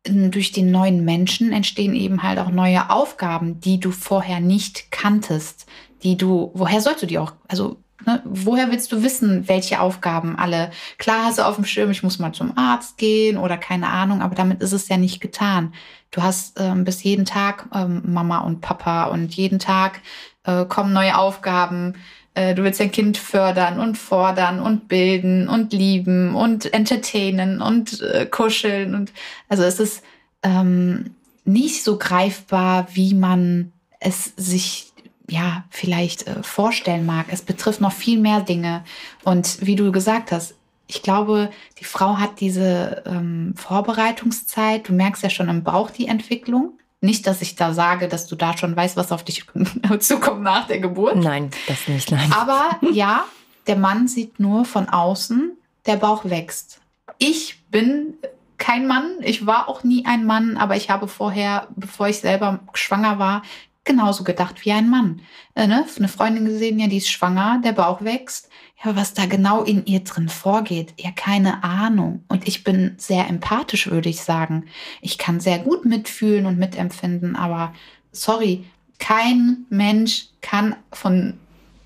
durch 0.05 0.53
den 0.53 0.71
neuen 0.71 1.05
Menschen 1.05 1.53
entstehen 1.53 1.95
eben 1.95 2.23
halt 2.23 2.39
auch 2.39 2.51
neue 2.51 2.89
Aufgaben, 2.89 3.61
die 3.61 3.81
du 3.81 3.91
vorher 3.91 4.41
nicht 4.41 4.91
kanntest, 4.91 5.67
die 6.03 6.17
du, 6.17 6.51
woher 6.55 6.81
sollst 6.81 7.03
du 7.03 7.07
die 7.07 7.19
auch, 7.19 7.33
also 7.49 7.77
Ne? 8.07 8.23
Woher 8.25 8.71
willst 8.71 8.93
du 8.93 9.03
wissen, 9.03 9.49
welche 9.49 9.81
Aufgaben 9.81 10.39
alle? 10.39 10.71
Klar 10.99 11.25
hast 11.25 11.39
du 11.39 11.43
auf 11.43 11.57
dem 11.57 11.65
Schirm, 11.65 11.91
ich 11.91 12.03
muss 12.03 12.19
mal 12.19 12.33
zum 12.33 12.57
Arzt 12.57 12.97
gehen 12.97 13.37
oder 13.37 13.57
keine 13.57 13.89
Ahnung, 13.89 14.23
aber 14.23 14.35
damit 14.35 14.63
ist 14.63 14.73
es 14.73 14.89
ja 14.89 14.97
nicht 14.97 15.21
getan. 15.21 15.75
Du 16.11 16.23
hast 16.23 16.59
ähm, 16.61 16.85
bis 16.85 17.03
jeden 17.03 17.25
Tag 17.25 17.67
ähm, 17.75 18.03
Mama 18.07 18.39
und 18.39 18.61
Papa 18.61 19.05
und 19.05 19.35
jeden 19.35 19.59
Tag 19.59 20.01
äh, 20.45 20.65
kommen 20.65 20.93
neue 20.93 21.19
Aufgaben. 21.19 21.95
Äh, 22.35 22.55
du 22.55 22.63
willst 22.63 22.81
dein 22.81 22.93
Kind 22.93 23.19
fördern 23.19 23.81
und 23.81 23.99
fordern 23.99 24.61
und 24.61 24.89
bilden 24.89 25.49
und 25.49 25.73
lieben 25.73 26.35
und 26.35 26.73
entertainen 26.73 27.61
und 27.61 28.01
äh, 28.01 28.27
kuscheln 28.27 28.95
und 28.95 29.13
also 29.49 29.65
es 29.65 29.81
ist 29.81 30.03
ähm, 30.43 31.15
nicht 31.45 31.83
so 31.83 31.99
greifbar, 31.99 32.87
wie 32.93 33.15
man 33.15 33.73
es 34.01 34.33
sich 34.37 34.88
ja, 35.29 35.65
vielleicht 35.71 36.27
äh, 36.27 36.43
vorstellen 36.43 37.07
mag. 37.07 37.27
Es 37.31 37.43
betrifft 37.43 37.81
noch 37.81 37.93
viel 37.93 38.19
mehr 38.19 38.41
Dinge. 38.41 38.85
Und 39.25 39.59
wie 39.61 39.77
du 39.77 39.93
gesagt 39.93 40.33
hast, 40.33 40.55
ich 40.87 41.03
glaube, 41.03 41.51
die 41.79 41.85
Frau 41.85 42.17
hat 42.17 42.41
diese 42.41 43.03
ähm, 43.07 43.55
Vorbereitungszeit. 43.57 44.89
Du 44.89 44.95
merkst 44.95 45.23
ja 45.23 45.31
schon 45.31 45.49
im 45.49 45.63
Bauch 45.63 45.91
die 45.91 46.09
Entwicklung. 46.09 46.79
Nicht, 47.01 47.27
dass 47.27 47.43
ich 47.43 47.55
da 47.55 47.75
sage, 47.75 48.09
dass 48.09 48.27
du 48.27 48.35
da 48.35 48.57
schon 48.57 48.75
weißt, 48.75 48.97
was 48.97 49.13
auf 49.13 49.23
dich 49.23 49.45
zukommt 50.01 50.43
nach 50.43 50.67
der 50.67 50.81
Geburt. 50.81 51.17
Nein, 51.17 51.51
das 51.69 51.87
nicht, 51.87 52.11
nein. 52.11 52.33
Aber 52.33 52.71
ja, 52.93 53.25
der 53.67 53.77
Mann 53.77 54.09
sieht 54.09 54.41
nur 54.41 54.65
von 54.65 54.89
außen, 54.89 55.53
der 55.87 55.97
Bauch 55.97 56.25
wächst. 56.25 56.81
Ich 57.19 57.63
bin 57.71 58.15
kein 58.57 58.87
Mann, 58.87 59.19
ich 59.21 59.47
war 59.47 59.69
auch 59.69 59.85
nie 59.85 60.05
ein 60.07 60.27
Mann, 60.27 60.57
aber 60.57 60.75
ich 60.75 60.91
habe 60.91 61.07
vorher, 61.07 61.69
bevor 61.77 62.09
ich 62.09 62.19
selber 62.19 62.59
schwanger 62.75 63.19
war, 63.19 63.43
genauso 63.89 64.23
gedacht 64.23 64.65
wie 64.65 64.71
ein 64.71 64.89
Mann. 64.89 65.23
Äh, 65.57 65.67
ne? 65.67 65.85
Eine 65.97 66.07
Freundin 66.07 66.45
gesehen, 66.45 66.79
ja, 66.79 66.87
die 66.87 66.99
ist 66.99 67.11
schwanger, 67.11 67.61
der 67.65 67.73
Bauch 67.73 68.03
wächst. 68.03 68.49
Ja, 68.85 68.95
was 68.95 69.13
da 69.13 69.27
genau 69.27 69.65
in 69.65 69.85
ihr 69.87 70.05
drin 70.05 70.29
vorgeht, 70.29 70.95
ja, 71.01 71.11
keine 71.11 71.65
Ahnung. 71.65 72.23
Und 72.29 72.47
ich 72.47 72.63
bin 72.63 72.95
sehr 72.97 73.29
empathisch, 73.29 73.91
würde 73.91 74.09
ich 74.09 74.23
sagen. 74.23 74.67
Ich 75.01 75.19
kann 75.19 75.41
sehr 75.41 75.59
gut 75.59 75.85
mitfühlen 75.85 76.47
und 76.47 76.61
mitempfinden, 76.61 77.35
aber 77.35 77.75
sorry, 78.13 78.65
kein 79.01 79.67
Mensch 79.69 80.29
kann 80.41 80.77
von 80.93 81.35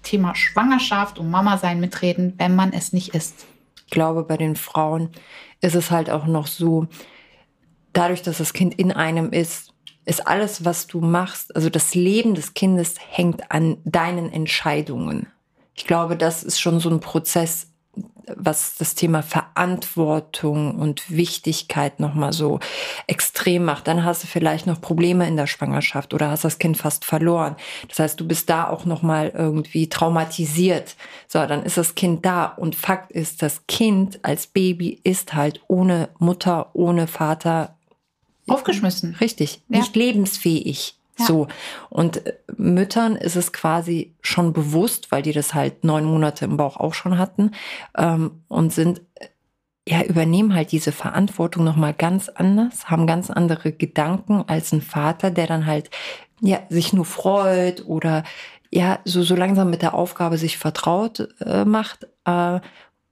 Thema 0.02 0.34
Schwangerschaft 0.34 1.18
und 1.18 1.30
Mama 1.30 1.56
sein 1.56 1.80
mitreden, 1.80 2.34
wenn 2.36 2.54
man 2.54 2.74
es 2.74 2.92
nicht 2.92 3.14
ist. 3.14 3.46
Ich 3.86 3.90
glaube, 3.90 4.24
bei 4.24 4.36
den 4.36 4.56
Frauen 4.56 5.08
ist 5.62 5.74
es 5.74 5.90
halt 5.90 6.10
auch 6.10 6.26
noch 6.26 6.46
so, 6.46 6.88
dadurch, 7.92 8.22
dass 8.22 8.38
das 8.38 8.52
Kind 8.52 8.74
in 8.74 8.92
einem 8.92 9.30
ist, 9.30 9.71
ist 10.04 10.26
alles, 10.26 10.64
was 10.64 10.86
du 10.86 11.00
machst, 11.00 11.54
also 11.54 11.70
das 11.70 11.94
Leben 11.94 12.34
des 12.34 12.54
Kindes 12.54 12.96
hängt 13.08 13.50
an 13.50 13.78
deinen 13.84 14.32
Entscheidungen. 14.32 15.26
Ich 15.74 15.86
glaube, 15.86 16.16
das 16.16 16.42
ist 16.42 16.60
schon 16.60 16.80
so 16.80 16.90
ein 16.90 17.00
Prozess, 17.00 17.68
was 18.26 18.76
das 18.76 18.94
Thema 18.94 19.22
Verantwortung 19.22 20.76
und 20.76 21.10
Wichtigkeit 21.10 22.00
nochmal 22.00 22.32
so 22.32 22.60
extrem 23.06 23.64
macht. 23.64 23.88
Dann 23.88 24.04
hast 24.04 24.22
du 24.22 24.26
vielleicht 24.26 24.66
noch 24.66 24.80
Probleme 24.80 25.26
in 25.26 25.36
der 25.36 25.46
Schwangerschaft 25.46 26.14
oder 26.14 26.30
hast 26.30 26.44
das 26.44 26.58
Kind 26.58 26.76
fast 26.76 27.04
verloren. 27.04 27.56
Das 27.88 27.98
heißt, 27.98 28.20
du 28.20 28.26
bist 28.26 28.48
da 28.48 28.68
auch 28.68 28.84
nochmal 28.84 29.32
irgendwie 29.34 29.88
traumatisiert. 29.88 30.96
So, 31.26 31.44
dann 31.46 31.64
ist 31.64 31.78
das 31.78 31.94
Kind 31.94 32.24
da. 32.24 32.46
Und 32.46 32.76
Fakt 32.76 33.12
ist, 33.12 33.42
das 33.42 33.66
Kind 33.66 34.20
als 34.22 34.46
Baby 34.46 35.00
ist 35.02 35.34
halt 35.34 35.60
ohne 35.68 36.08
Mutter, 36.18 36.70
ohne 36.74 37.06
Vater 37.06 37.76
aufgeschmissen. 38.48 39.16
Richtig, 39.20 39.62
ja. 39.68 39.78
nicht 39.78 39.94
lebensfähig. 39.96 40.96
Ja. 41.18 41.26
So. 41.26 41.48
Und 41.90 42.26
äh, 42.26 42.34
Müttern 42.56 43.16
ist 43.16 43.36
es 43.36 43.52
quasi 43.52 44.14
schon 44.22 44.52
bewusst, 44.52 45.12
weil 45.12 45.22
die 45.22 45.32
das 45.32 45.54
halt 45.54 45.84
neun 45.84 46.04
Monate 46.04 46.44
im 46.44 46.56
Bauch 46.56 46.76
auch 46.76 46.94
schon 46.94 47.18
hatten 47.18 47.52
ähm, 47.96 48.42
und 48.48 48.72
sind 48.72 49.02
äh, 49.16 49.26
ja, 49.88 50.02
übernehmen 50.02 50.54
halt 50.54 50.70
diese 50.70 50.92
Verantwortung 50.92 51.64
nochmal 51.64 51.92
ganz 51.92 52.28
anders, 52.28 52.88
haben 52.88 53.06
ganz 53.06 53.30
andere 53.30 53.72
Gedanken 53.72 54.44
als 54.46 54.72
ein 54.72 54.80
Vater, 54.80 55.32
der 55.32 55.48
dann 55.48 55.66
halt, 55.66 55.90
ja, 56.40 56.60
sich 56.68 56.92
nur 56.92 57.04
freut 57.04 57.84
oder 57.86 58.22
ja, 58.70 59.00
so, 59.04 59.22
so 59.22 59.34
langsam 59.34 59.70
mit 59.70 59.82
der 59.82 59.94
Aufgabe 59.94 60.38
sich 60.38 60.56
vertraut 60.56 61.28
äh, 61.40 61.64
macht. 61.64 62.04
Äh, 62.24 62.60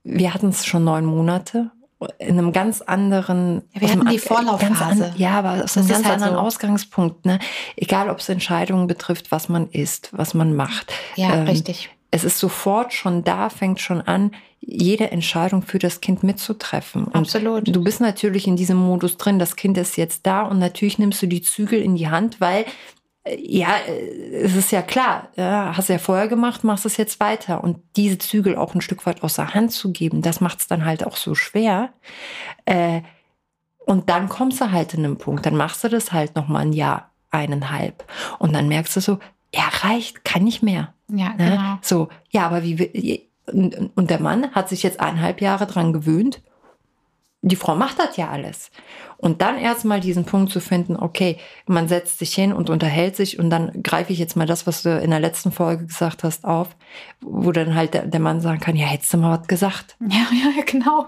wir 0.03 0.33
hatten 0.33 0.49
es 0.49 0.65
schon 0.65 0.85
neun 0.85 1.05
Monate 1.05 1.71
in 2.17 2.37
einem 2.37 2.51
ganz 2.51 2.81
anderen. 2.81 3.63
Ja, 3.73 3.81
wir 3.81 3.91
hatten 3.91 4.09
die 4.09 4.19
Vorlaufphase. 4.19 5.05
An, 5.05 5.13
ja, 5.17 5.31
aber 5.31 5.63
aus 5.63 5.77
einem 5.77 5.87
ganz 5.87 6.05
halt 6.05 6.15
anderen 6.15 6.35
so. 6.35 6.39
Ausgangspunkt. 6.39 7.25
Ne? 7.25 7.39
Egal, 7.75 8.09
ob 8.09 8.19
es 8.19 8.29
Entscheidungen 8.29 8.87
betrifft, 8.87 9.31
was 9.31 9.49
man 9.49 9.69
isst, 9.69 10.09
was 10.11 10.33
man 10.33 10.55
macht. 10.55 10.91
Ja, 11.15 11.33
ähm, 11.33 11.43
richtig. 11.47 11.89
Es 12.09 12.23
ist 12.23 12.39
sofort 12.39 12.93
schon 12.93 13.23
da, 13.23 13.49
fängt 13.49 13.79
schon 13.79 14.01
an, 14.01 14.31
jede 14.59 15.11
Entscheidung 15.11 15.63
für 15.63 15.79
das 15.79 16.01
Kind 16.01 16.23
mitzutreffen. 16.23 17.05
Und 17.05 17.15
Absolut. 17.15 17.73
Du 17.73 17.83
bist 17.83 18.01
natürlich 18.01 18.47
in 18.47 18.55
diesem 18.55 18.77
Modus 18.77 19.17
drin, 19.17 19.39
das 19.39 19.55
Kind 19.55 19.77
ist 19.77 19.97
jetzt 19.97 20.25
da 20.25 20.43
und 20.43 20.59
natürlich 20.59 20.99
nimmst 20.99 21.21
du 21.21 21.27
die 21.27 21.41
Zügel 21.41 21.81
in 21.81 21.95
die 21.95 22.09
Hand, 22.09 22.39
weil 22.39 22.65
ja, 23.27 23.75
es 23.87 24.55
ist 24.55 24.71
ja 24.71 24.81
klar, 24.81 25.29
ja, 25.35 25.77
hast 25.77 25.89
ja 25.89 25.99
vorher 25.99 26.27
gemacht, 26.27 26.63
machst 26.63 26.85
es 26.85 26.97
jetzt 26.97 27.19
weiter. 27.19 27.63
Und 27.63 27.77
diese 27.95 28.17
Zügel 28.17 28.55
auch 28.55 28.73
ein 28.73 28.81
Stück 28.81 29.05
weit 29.05 29.21
aus 29.23 29.35
der 29.35 29.53
Hand 29.53 29.71
zu 29.71 29.91
geben, 29.91 30.21
das 30.21 30.41
macht 30.41 30.59
es 30.59 30.67
dann 30.67 30.85
halt 30.85 31.05
auch 31.05 31.15
so 31.15 31.35
schwer. 31.35 31.93
Äh, 32.65 33.01
und 33.85 34.09
dann 34.09 34.27
kommst 34.27 34.61
du 34.61 34.71
halt 34.71 34.93
in 34.93 35.05
einen 35.05 35.17
Punkt, 35.17 35.45
dann 35.45 35.55
machst 35.55 35.83
du 35.83 35.89
das 35.89 36.11
halt 36.11 36.35
noch 36.35 36.47
mal 36.47 36.59
ein 36.59 36.73
Jahr, 36.73 37.11
eineinhalb. 37.29 38.05
Und 38.39 38.53
dann 38.53 38.67
merkst 38.67 38.95
du 38.95 39.01
so, 39.01 39.19
ja, 39.53 39.63
reicht, 39.81 40.25
kann 40.25 40.43
nicht 40.43 40.63
mehr. 40.63 40.93
Ja, 41.07 41.29
ne? 41.29 41.51
genau. 41.51 41.77
So, 41.81 42.09
ja, 42.29 42.45
aber 42.45 42.63
wie, 42.63 43.27
und 43.51 44.09
der 44.09 44.21
Mann 44.21 44.51
hat 44.53 44.69
sich 44.69 44.81
jetzt 44.81 44.99
eineinhalb 44.99 45.41
Jahre 45.41 45.67
dran 45.67 45.93
gewöhnt 45.93 46.41
die 47.41 47.55
Frau 47.55 47.75
macht 47.75 47.99
das 47.99 48.17
ja 48.17 48.29
alles. 48.29 48.69
Und 49.17 49.41
dann 49.41 49.57
erstmal 49.57 49.99
diesen 49.99 50.25
Punkt 50.25 50.51
zu 50.51 50.59
finden, 50.59 50.95
okay, 50.95 51.37
man 51.65 51.87
setzt 51.87 52.19
sich 52.19 52.33
hin 52.33 52.53
und 52.53 52.69
unterhält 52.69 53.15
sich 53.15 53.39
und 53.39 53.49
dann 53.49 53.83
greife 53.83 54.13
ich 54.13 54.19
jetzt 54.19 54.35
mal 54.35 54.47
das, 54.47 54.67
was 54.67 54.83
du 54.83 54.97
in 54.99 55.11
der 55.11 55.19
letzten 55.19 55.51
Folge 55.51 55.85
gesagt 55.85 56.23
hast, 56.23 56.45
auf, 56.45 56.69
wo 57.19 57.51
dann 57.51 57.75
halt 57.75 57.93
der, 57.93 58.05
der 58.05 58.19
Mann 58.19 58.41
sagen 58.41 58.59
kann, 58.59 58.75
ja, 58.75 58.87
hättest 58.87 59.13
du 59.13 59.17
mal 59.17 59.39
was 59.39 59.47
gesagt. 59.47 59.95
Ja, 60.11 60.27
ja, 60.31 60.63
genau. 60.65 61.07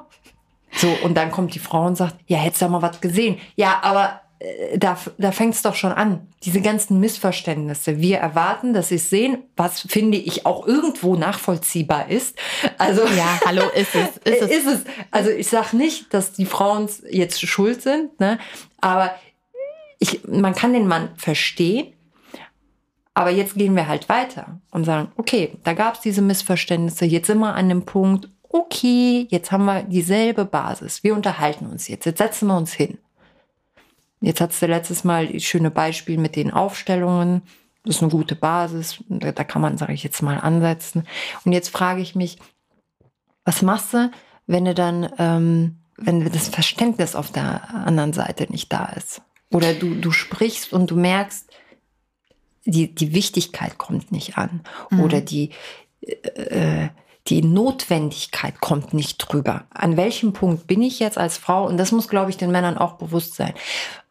So, 0.72 0.88
und 1.04 1.16
dann 1.16 1.32
kommt 1.32 1.54
die 1.54 1.60
Frau 1.60 1.86
und 1.86 1.96
sagt, 1.96 2.16
ja, 2.26 2.38
hättest 2.38 2.62
du 2.64 2.70
mal 2.70 2.82
was 2.82 3.00
gesehen. 3.00 3.38
Ja, 3.56 3.80
aber 3.84 4.22
da, 4.76 4.98
da 5.18 5.32
fängt 5.32 5.56
es 5.56 5.62
doch 5.62 5.76
schon 5.76 5.92
an. 5.92 6.28
Diese 6.44 6.62
ganzen 6.62 7.00
Missverständnisse. 7.00 8.00
Wir 8.00 8.18
erwarten, 8.18 8.74
dass 8.74 8.90
sie 8.90 8.96
es 8.96 9.10
sehen, 9.10 9.44
was 9.56 9.82
finde 9.82 10.18
ich 10.18 10.46
auch 10.46 10.68
irgendwo 10.68 11.16
nachvollziehbar 11.16 12.10
ist. 12.10 12.38
Also 12.78 13.04
ja, 13.04 13.40
hallo, 13.46 13.64
ist 13.74 13.96
es, 13.96 14.18
ist 14.34 14.42
es. 14.42 14.52
Ist 14.52 14.68
es. 14.68 14.84
Also 15.12 15.30
ich 15.30 15.48
sage 15.48 15.78
nicht, 15.78 16.14
dass 16.14 16.34
die 16.34 16.46
Frauen 16.46 16.90
jetzt 17.10 17.42
schuld 17.42 17.82
sind, 17.82 18.20
ne? 18.20 18.38
aber 18.82 19.16
ich, 20.00 20.22
man 20.28 20.54
kann 20.54 20.74
den 20.74 20.88
Mann 20.88 21.10
verstehen. 21.16 21.94
Aber 23.16 23.30
jetzt 23.30 23.56
gehen 23.56 23.76
wir 23.76 23.88
halt 23.88 24.10
weiter 24.10 24.60
und 24.72 24.86
sagen, 24.86 25.12
okay, 25.18 25.54
da 25.64 25.74
gab 25.74 25.96
es 25.96 26.02
diese 26.02 26.24
Missverständnisse. 26.24 27.06
Jetzt 27.06 27.28
sind 27.28 27.38
wir 27.38 27.54
an 27.54 27.70
dem 27.70 27.86
Punkt, 27.86 28.28
okay, 28.50 29.28
jetzt 29.30 29.52
haben 29.52 29.66
wir 29.66 29.84
dieselbe 29.84 30.46
Basis. 30.46 31.04
Wir 31.04 31.14
unterhalten 31.14 31.68
uns 31.68 31.88
jetzt. 31.88 32.06
Jetzt 32.06 32.18
setzen 32.18 32.48
wir 32.48 32.58
uns 32.58 32.74
hin. 32.74 32.98
Jetzt 34.24 34.40
hattest 34.40 34.62
du 34.62 34.68
letztes 34.68 35.04
Mal 35.04 35.28
das 35.28 35.44
schöne 35.44 35.70
Beispiel 35.70 36.18
mit 36.18 36.38
den 36.38 36.52
Aufstellungen. 36.52 37.42
Das 37.84 37.98
ist 37.98 38.02
eine 38.02 38.12
gute 38.12 38.36
Basis. 38.36 39.04
Da, 39.10 39.34
da 39.34 39.44
kann 39.44 39.62
man, 39.62 39.78
sage 39.78 39.92
ich 39.92 40.02
jetzt 40.02 40.22
mal, 40.22 40.40
ansetzen. 40.40 41.06
Und 41.44 41.52
jetzt 41.52 41.68
frage 41.68 42.02
ich 42.02 42.16
mich, 42.16 42.38
was 43.44 43.62
machst 43.62 43.94
du, 43.94 44.10
wenn 44.48 44.64
du 44.64 44.74
dann, 44.74 45.12
ähm, 45.20 45.80
wenn 45.98 46.24
das 46.32 46.48
Verständnis 46.48 47.18
auf 47.18 47.34
der 47.34 47.70
anderen 47.74 48.14
Seite 48.14 48.48
nicht 48.50 48.72
da 48.72 48.86
ist? 48.86 49.22
Oder 49.52 49.74
du, 49.74 49.94
du 49.94 50.12
sprichst 50.12 50.72
und 50.72 50.90
du 50.90 50.96
merkst, 50.96 51.50
die, 52.64 52.96
die 52.96 53.14
Wichtigkeit 53.14 53.78
kommt 53.78 54.14
nicht 54.14 54.38
an. 54.38 54.62
Mhm. 54.90 55.02
Oder 55.02 55.20
die, 55.20 55.50
äh, 56.00 56.88
die 57.28 57.42
Notwendigkeit 57.42 58.60
kommt 58.60 58.94
nicht 58.94 59.18
drüber. 59.18 59.66
An 59.70 59.96
welchem 59.96 60.34
Punkt 60.34 60.68
bin 60.68 60.82
ich 60.82 61.00
jetzt 61.00 61.18
als 61.18 61.38
Frau? 61.38 61.66
Und 61.66 61.78
das 61.78 61.92
muss, 61.92 62.10
glaube 62.10 62.30
ich, 62.30 62.38
den 62.38 62.52
Männern 62.52 62.78
auch 62.78 62.94
bewusst 62.94 63.36
sein. 63.36 63.54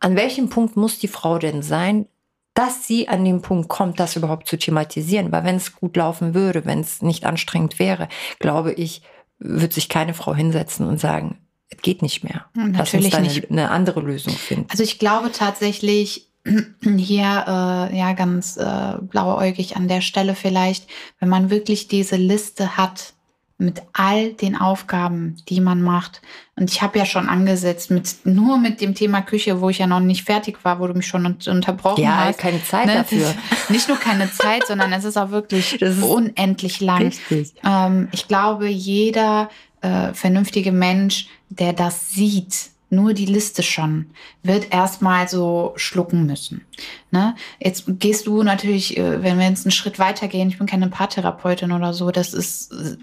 An 0.00 0.16
welchem 0.16 0.48
Punkt 0.48 0.76
muss 0.76 0.98
die 0.98 1.08
Frau 1.08 1.38
denn 1.38 1.62
sein, 1.62 2.06
dass 2.54 2.86
sie 2.86 3.08
an 3.08 3.24
den 3.24 3.42
Punkt 3.42 3.68
kommt, 3.68 4.00
das 4.00 4.16
überhaupt 4.16 4.48
zu 4.48 4.58
thematisieren? 4.58 5.30
Weil 5.30 5.44
wenn 5.44 5.56
es 5.56 5.76
gut 5.76 5.96
laufen 5.96 6.34
würde, 6.34 6.64
wenn 6.64 6.80
es 6.80 7.02
nicht 7.02 7.24
anstrengend 7.26 7.78
wäre, 7.78 8.08
glaube 8.38 8.72
ich, 8.72 9.02
wird 9.38 9.72
sich 9.72 9.88
keine 9.88 10.14
Frau 10.14 10.34
hinsetzen 10.34 10.86
und 10.86 10.98
sagen, 10.98 11.38
es 11.68 11.82
geht 11.82 12.02
nicht 12.02 12.24
mehr. 12.24 12.46
Natürlich 12.54 13.12
Lass 13.12 13.20
uns 13.20 13.34
nicht. 13.34 13.50
eine 13.50 13.70
andere 13.70 14.00
Lösung 14.00 14.34
finden. 14.34 14.66
Also 14.70 14.82
ich 14.82 14.98
glaube 14.98 15.32
tatsächlich, 15.32 16.28
hier 16.44 17.44
äh, 17.46 17.98
ja 17.98 18.12
ganz 18.14 18.56
äh, 18.56 18.94
blauäugig 19.00 19.76
an 19.76 19.88
der 19.88 20.00
Stelle 20.00 20.34
vielleicht, 20.34 20.88
wenn 21.20 21.28
man 21.28 21.50
wirklich 21.50 21.88
diese 21.88 22.16
Liste 22.16 22.76
hat 22.76 23.14
mit 23.62 23.82
all 23.92 24.32
den 24.32 24.56
Aufgaben, 24.56 25.36
die 25.48 25.60
man 25.60 25.82
macht. 25.82 26.20
Und 26.56 26.70
ich 26.70 26.82
habe 26.82 26.98
ja 26.98 27.06
schon 27.06 27.28
angesetzt 27.28 27.90
mit 27.90 28.16
nur 28.24 28.58
mit 28.58 28.80
dem 28.80 28.94
Thema 28.94 29.22
Küche, 29.22 29.60
wo 29.60 29.70
ich 29.70 29.78
ja 29.78 29.86
noch 29.86 30.00
nicht 30.00 30.24
fertig 30.24 30.64
war, 30.64 30.80
wo 30.80 30.86
du 30.86 30.94
mich 30.94 31.06
schon 31.06 31.24
unterbrochen 31.24 32.02
ja, 32.02 32.16
hast. 32.16 32.36
Ja, 32.38 32.42
keine 32.42 32.64
Zeit 32.64 32.86
ne? 32.86 32.94
dafür. 32.94 33.34
Nicht 33.68 33.88
nur 33.88 33.98
keine 33.98 34.30
Zeit, 34.30 34.66
sondern 34.66 34.92
es 34.92 35.04
ist 35.04 35.16
auch 35.16 35.30
wirklich 35.30 35.80
ist 35.82 36.02
unendlich 36.02 36.80
lang. 36.80 37.04
Richtig. 37.04 37.54
Ähm, 37.64 38.08
ich 38.12 38.28
glaube, 38.28 38.66
jeder 38.68 39.48
äh, 39.80 40.12
vernünftige 40.12 40.72
Mensch, 40.72 41.28
der 41.48 41.72
das 41.72 42.10
sieht, 42.10 42.71
nur 42.92 43.14
die 43.14 43.26
Liste 43.26 43.62
schon, 43.62 44.10
wird 44.42 44.72
erstmal 44.72 45.26
so 45.26 45.72
schlucken 45.76 46.26
müssen. 46.26 46.66
Ne? 47.10 47.34
Jetzt 47.58 47.84
gehst 47.86 48.26
du 48.26 48.42
natürlich, 48.42 48.96
äh, 48.96 49.22
wenn 49.22 49.38
wir 49.38 49.48
jetzt 49.48 49.66
einen 49.66 49.72
Schritt 49.72 49.98
weitergehen, 49.98 50.48
ich 50.48 50.58
bin 50.58 50.66
keine 50.66 50.88
Paartherapeutin 50.88 51.72
oder 51.72 51.94
so, 51.94 52.10
das 52.10 52.34
ist, 52.34 52.72
äh, 52.72 52.96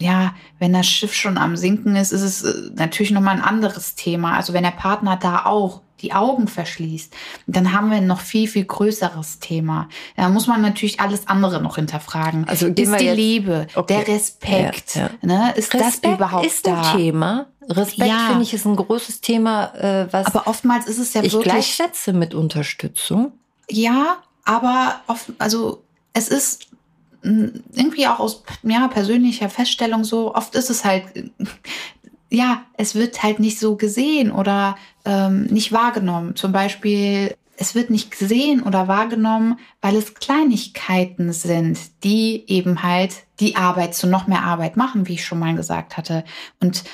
ja, 0.00 0.34
wenn 0.58 0.72
das 0.72 0.86
Schiff 0.86 1.14
schon 1.14 1.38
am 1.38 1.56
Sinken 1.56 1.96
ist, 1.96 2.12
ist 2.12 2.22
es 2.22 2.42
äh, 2.42 2.70
natürlich 2.74 3.12
nochmal 3.12 3.36
ein 3.36 3.42
anderes 3.42 3.94
Thema. 3.94 4.36
Also 4.36 4.52
wenn 4.52 4.62
der 4.62 4.70
Partner 4.70 5.16
da 5.16 5.46
auch 5.46 5.80
die 6.00 6.12
Augen 6.12 6.48
verschließt, 6.48 7.14
dann 7.46 7.72
haben 7.72 7.90
wir 7.90 7.96
ein 7.96 8.06
noch 8.06 8.20
viel, 8.20 8.48
viel 8.48 8.66
größeres 8.66 9.38
Thema. 9.38 9.88
Da 10.16 10.28
muss 10.28 10.46
man 10.46 10.60
natürlich 10.60 11.00
alles 11.00 11.26
andere 11.26 11.62
noch 11.62 11.76
hinterfragen. 11.76 12.46
Also 12.46 12.66
ist 12.66 12.76
die 12.76 12.82
jetzt, 12.82 13.16
Liebe, 13.16 13.66
okay. 13.74 14.04
der 14.04 14.14
Respekt, 14.14 14.96
ja, 14.96 15.10
ja. 15.22 15.26
Ne? 15.26 15.54
ist 15.56 15.72
Respekt 15.72 16.04
das 16.04 16.12
überhaupt 16.12 16.46
ist 16.46 16.66
da? 16.66 16.82
ein 16.82 16.96
Thema. 16.98 17.46
Respekt 17.68 18.08
Ja. 18.08 18.26
finde 18.28 18.42
ich 18.42 18.52
ist 18.52 18.66
ein 18.66 18.76
großes 18.76 19.22
Thema, 19.22 19.74
äh, 19.74 20.06
was 20.12 20.26
Aber 20.26 20.46
oftmals 20.46 20.86
ist 20.86 20.98
es 20.98 21.14
ja 21.14 21.22
ich 21.22 21.32
wirklich 21.32 21.52
gleichsetze 21.52 22.12
mit 22.12 22.34
Unterstützung. 22.34 23.32
Ja, 23.70 24.18
aber 24.44 25.00
oft, 25.06 25.32
also 25.38 25.82
es 26.12 26.28
ist 26.28 26.68
irgendwie 27.26 28.06
auch 28.06 28.20
aus 28.20 28.42
ja, 28.62 28.88
persönlicher 28.88 29.48
Feststellung 29.48 30.04
so, 30.04 30.34
oft 30.34 30.54
ist 30.54 30.70
es 30.70 30.84
halt, 30.84 31.04
äh, 31.16 31.30
ja, 32.30 32.62
es 32.76 32.94
wird 32.94 33.22
halt 33.22 33.38
nicht 33.38 33.58
so 33.58 33.76
gesehen 33.76 34.30
oder 34.30 34.76
ähm, 35.04 35.44
nicht 35.44 35.72
wahrgenommen. 35.72 36.36
Zum 36.36 36.52
Beispiel, 36.52 37.34
es 37.56 37.74
wird 37.74 37.90
nicht 37.90 38.16
gesehen 38.16 38.62
oder 38.62 38.88
wahrgenommen, 38.88 39.58
weil 39.80 39.96
es 39.96 40.14
Kleinigkeiten 40.14 41.32
sind, 41.32 41.78
die 42.04 42.44
eben 42.48 42.82
halt 42.82 43.14
die 43.40 43.56
Arbeit 43.56 43.94
zu 43.94 44.06
noch 44.06 44.26
mehr 44.26 44.42
Arbeit 44.42 44.76
machen, 44.76 45.08
wie 45.08 45.14
ich 45.14 45.24
schon 45.24 45.38
mal 45.38 45.54
gesagt 45.54 45.96
hatte. 45.96 46.24
Und 46.60 46.84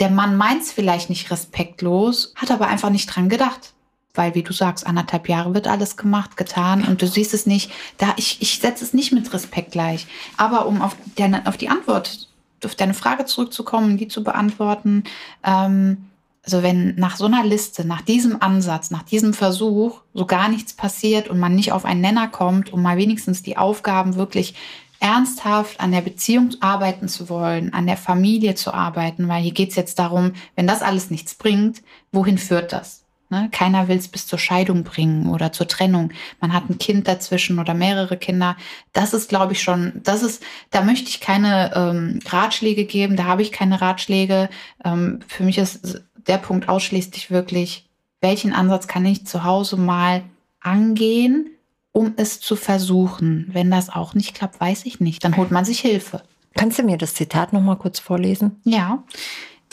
der 0.00 0.10
Mann 0.10 0.36
meint 0.36 0.62
es 0.62 0.72
vielleicht 0.72 1.08
nicht 1.08 1.30
respektlos, 1.30 2.32
hat 2.36 2.50
aber 2.50 2.68
einfach 2.68 2.90
nicht 2.90 3.06
dran 3.06 3.28
gedacht 3.28 3.74
weil, 4.14 4.34
wie 4.34 4.42
du 4.42 4.52
sagst, 4.52 4.86
anderthalb 4.86 5.28
Jahre 5.28 5.54
wird 5.54 5.66
alles 5.66 5.96
gemacht, 5.96 6.36
getan 6.36 6.84
und 6.84 7.02
du 7.02 7.06
siehst 7.06 7.34
es 7.34 7.46
nicht. 7.46 7.70
Da 7.98 8.14
ich, 8.16 8.40
ich 8.40 8.60
setze 8.60 8.84
es 8.84 8.94
nicht 8.94 9.12
mit 9.12 9.32
Respekt 9.32 9.72
gleich. 9.72 10.06
Aber 10.36 10.66
um 10.66 10.80
auf, 10.80 10.96
deine, 11.16 11.46
auf 11.46 11.56
die 11.56 11.68
Antwort, 11.68 12.28
auf 12.64 12.74
deine 12.74 12.94
Frage 12.94 13.24
zurückzukommen, 13.26 13.96
die 13.96 14.08
zu 14.08 14.24
beantworten, 14.24 15.04
ähm, 15.42 16.06
also 16.44 16.62
wenn 16.62 16.94
nach 16.96 17.16
so 17.16 17.24
einer 17.24 17.42
Liste, 17.42 17.86
nach 17.86 18.02
diesem 18.02 18.40
Ansatz, 18.42 18.90
nach 18.90 19.02
diesem 19.02 19.32
Versuch 19.32 20.02
so 20.12 20.26
gar 20.26 20.48
nichts 20.48 20.74
passiert 20.74 21.28
und 21.28 21.38
man 21.38 21.54
nicht 21.54 21.72
auf 21.72 21.86
einen 21.86 22.02
Nenner 22.02 22.28
kommt, 22.28 22.72
um 22.72 22.82
mal 22.82 22.98
wenigstens 22.98 23.42
die 23.42 23.56
Aufgaben 23.56 24.14
wirklich 24.16 24.54
ernsthaft 25.00 25.80
an 25.80 25.90
der 25.90 26.02
Beziehung 26.02 26.50
arbeiten 26.60 27.08
zu 27.08 27.28
wollen, 27.28 27.72
an 27.72 27.86
der 27.86 27.96
Familie 27.96 28.54
zu 28.54 28.72
arbeiten, 28.72 29.28
weil 29.28 29.42
hier 29.42 29.52
geht's 29.52 29.74
jetzt 29.74 29.98
darum, 29.98 30.32
wenn 30.54 30.66
das 30.66 30.82
alles 30.82 31.10
nichts 31.10 31.34
bringt, 31.34 31.82
wohin 32.12 32.38
führt 32.38 32.72
das? 32.72 33.03
Ne? 33.34 33.48
Keiner 33.50 33.88
will 33.88 33.96
es 33.96 34.06
bis 34.06 34.28
zur 34.28 34.38
Scheidung 34.38 34.84
bringen 34.84 35.28
oder 35.28 35.50
zur 35.50 35.66
Trennung. 35.66 36.12
Man 36.40 36.52
hat 36.52 36.70
ein 36.70 36.78
Kind 36.78 37.08
dazwischen 37.08 37.58
oder 37.58 37.74
mehrere 37.74 38.16
Kinder. 38.16 38.56
Das 38.92 39.12
ist, 39.12 39.28
glaube 39.28 39.54
ich, 39.54 39.62
schon, 39.62 40.00
das 40.04 40.22
ist, 40.22 40.40
da 40.70 40.82
möchte 40.82 41.08
ich 41.08 41.20
keine 41.20 41.72
ähm, 41.74 42.20
Ratschläge 42.26 42.84
geben, 42.84 43.16
da 43.16 43.24
habe 43.24 43.42
ich 43.42 43.50
keine 43.50 43.80
Ratschläge. 43.80 44.48
Ähm, 44.84 45.18
für 45.26 45.42
mich 45.42 45.58
ist 45.58 46.04
der 46.28 46.38
Punkt 46.38 46.68
ausschließlich 46.68 47.32
wirklich, 47.32 47.88
welchen 48.20 48.52
Ansatz 48.52 48.86
kann 48.86 49.04
ich 49.04 49.26
zu 49.26 49.42
Hause 49.42 49.76
mal 49.76 50.22
angehen, 50.60 51.50
um 51.90 52.14
es 52.16 52.38
zu 52.38 52.54
versuchen. 52.54 53.50
Wenn 53.52 53.68
das 53.68 53.90
auch 53.90 54.14
nicht 54.14 54.36
klappt, 54.36 54.60
weiß 54.60 54.86
ich 54.86 55.00
nicht. 55.00 55.24
Dann 55.24 55.36
holt 55.36 55.50
man 55.50 55.64
sich 55.64 55.80
Hilfe. 55.80 56.22
Kannst 56.54 56.78
du 56.78 56.84
mir 56.84 56.98
das 56.98 57.14
Zitat 57.14 57.52
noch 57.52 57.60
mal 57.60 57.74
kurz 57.74 57.98
vorlesen? 57.98 58.60
Ja. 58.62 59.02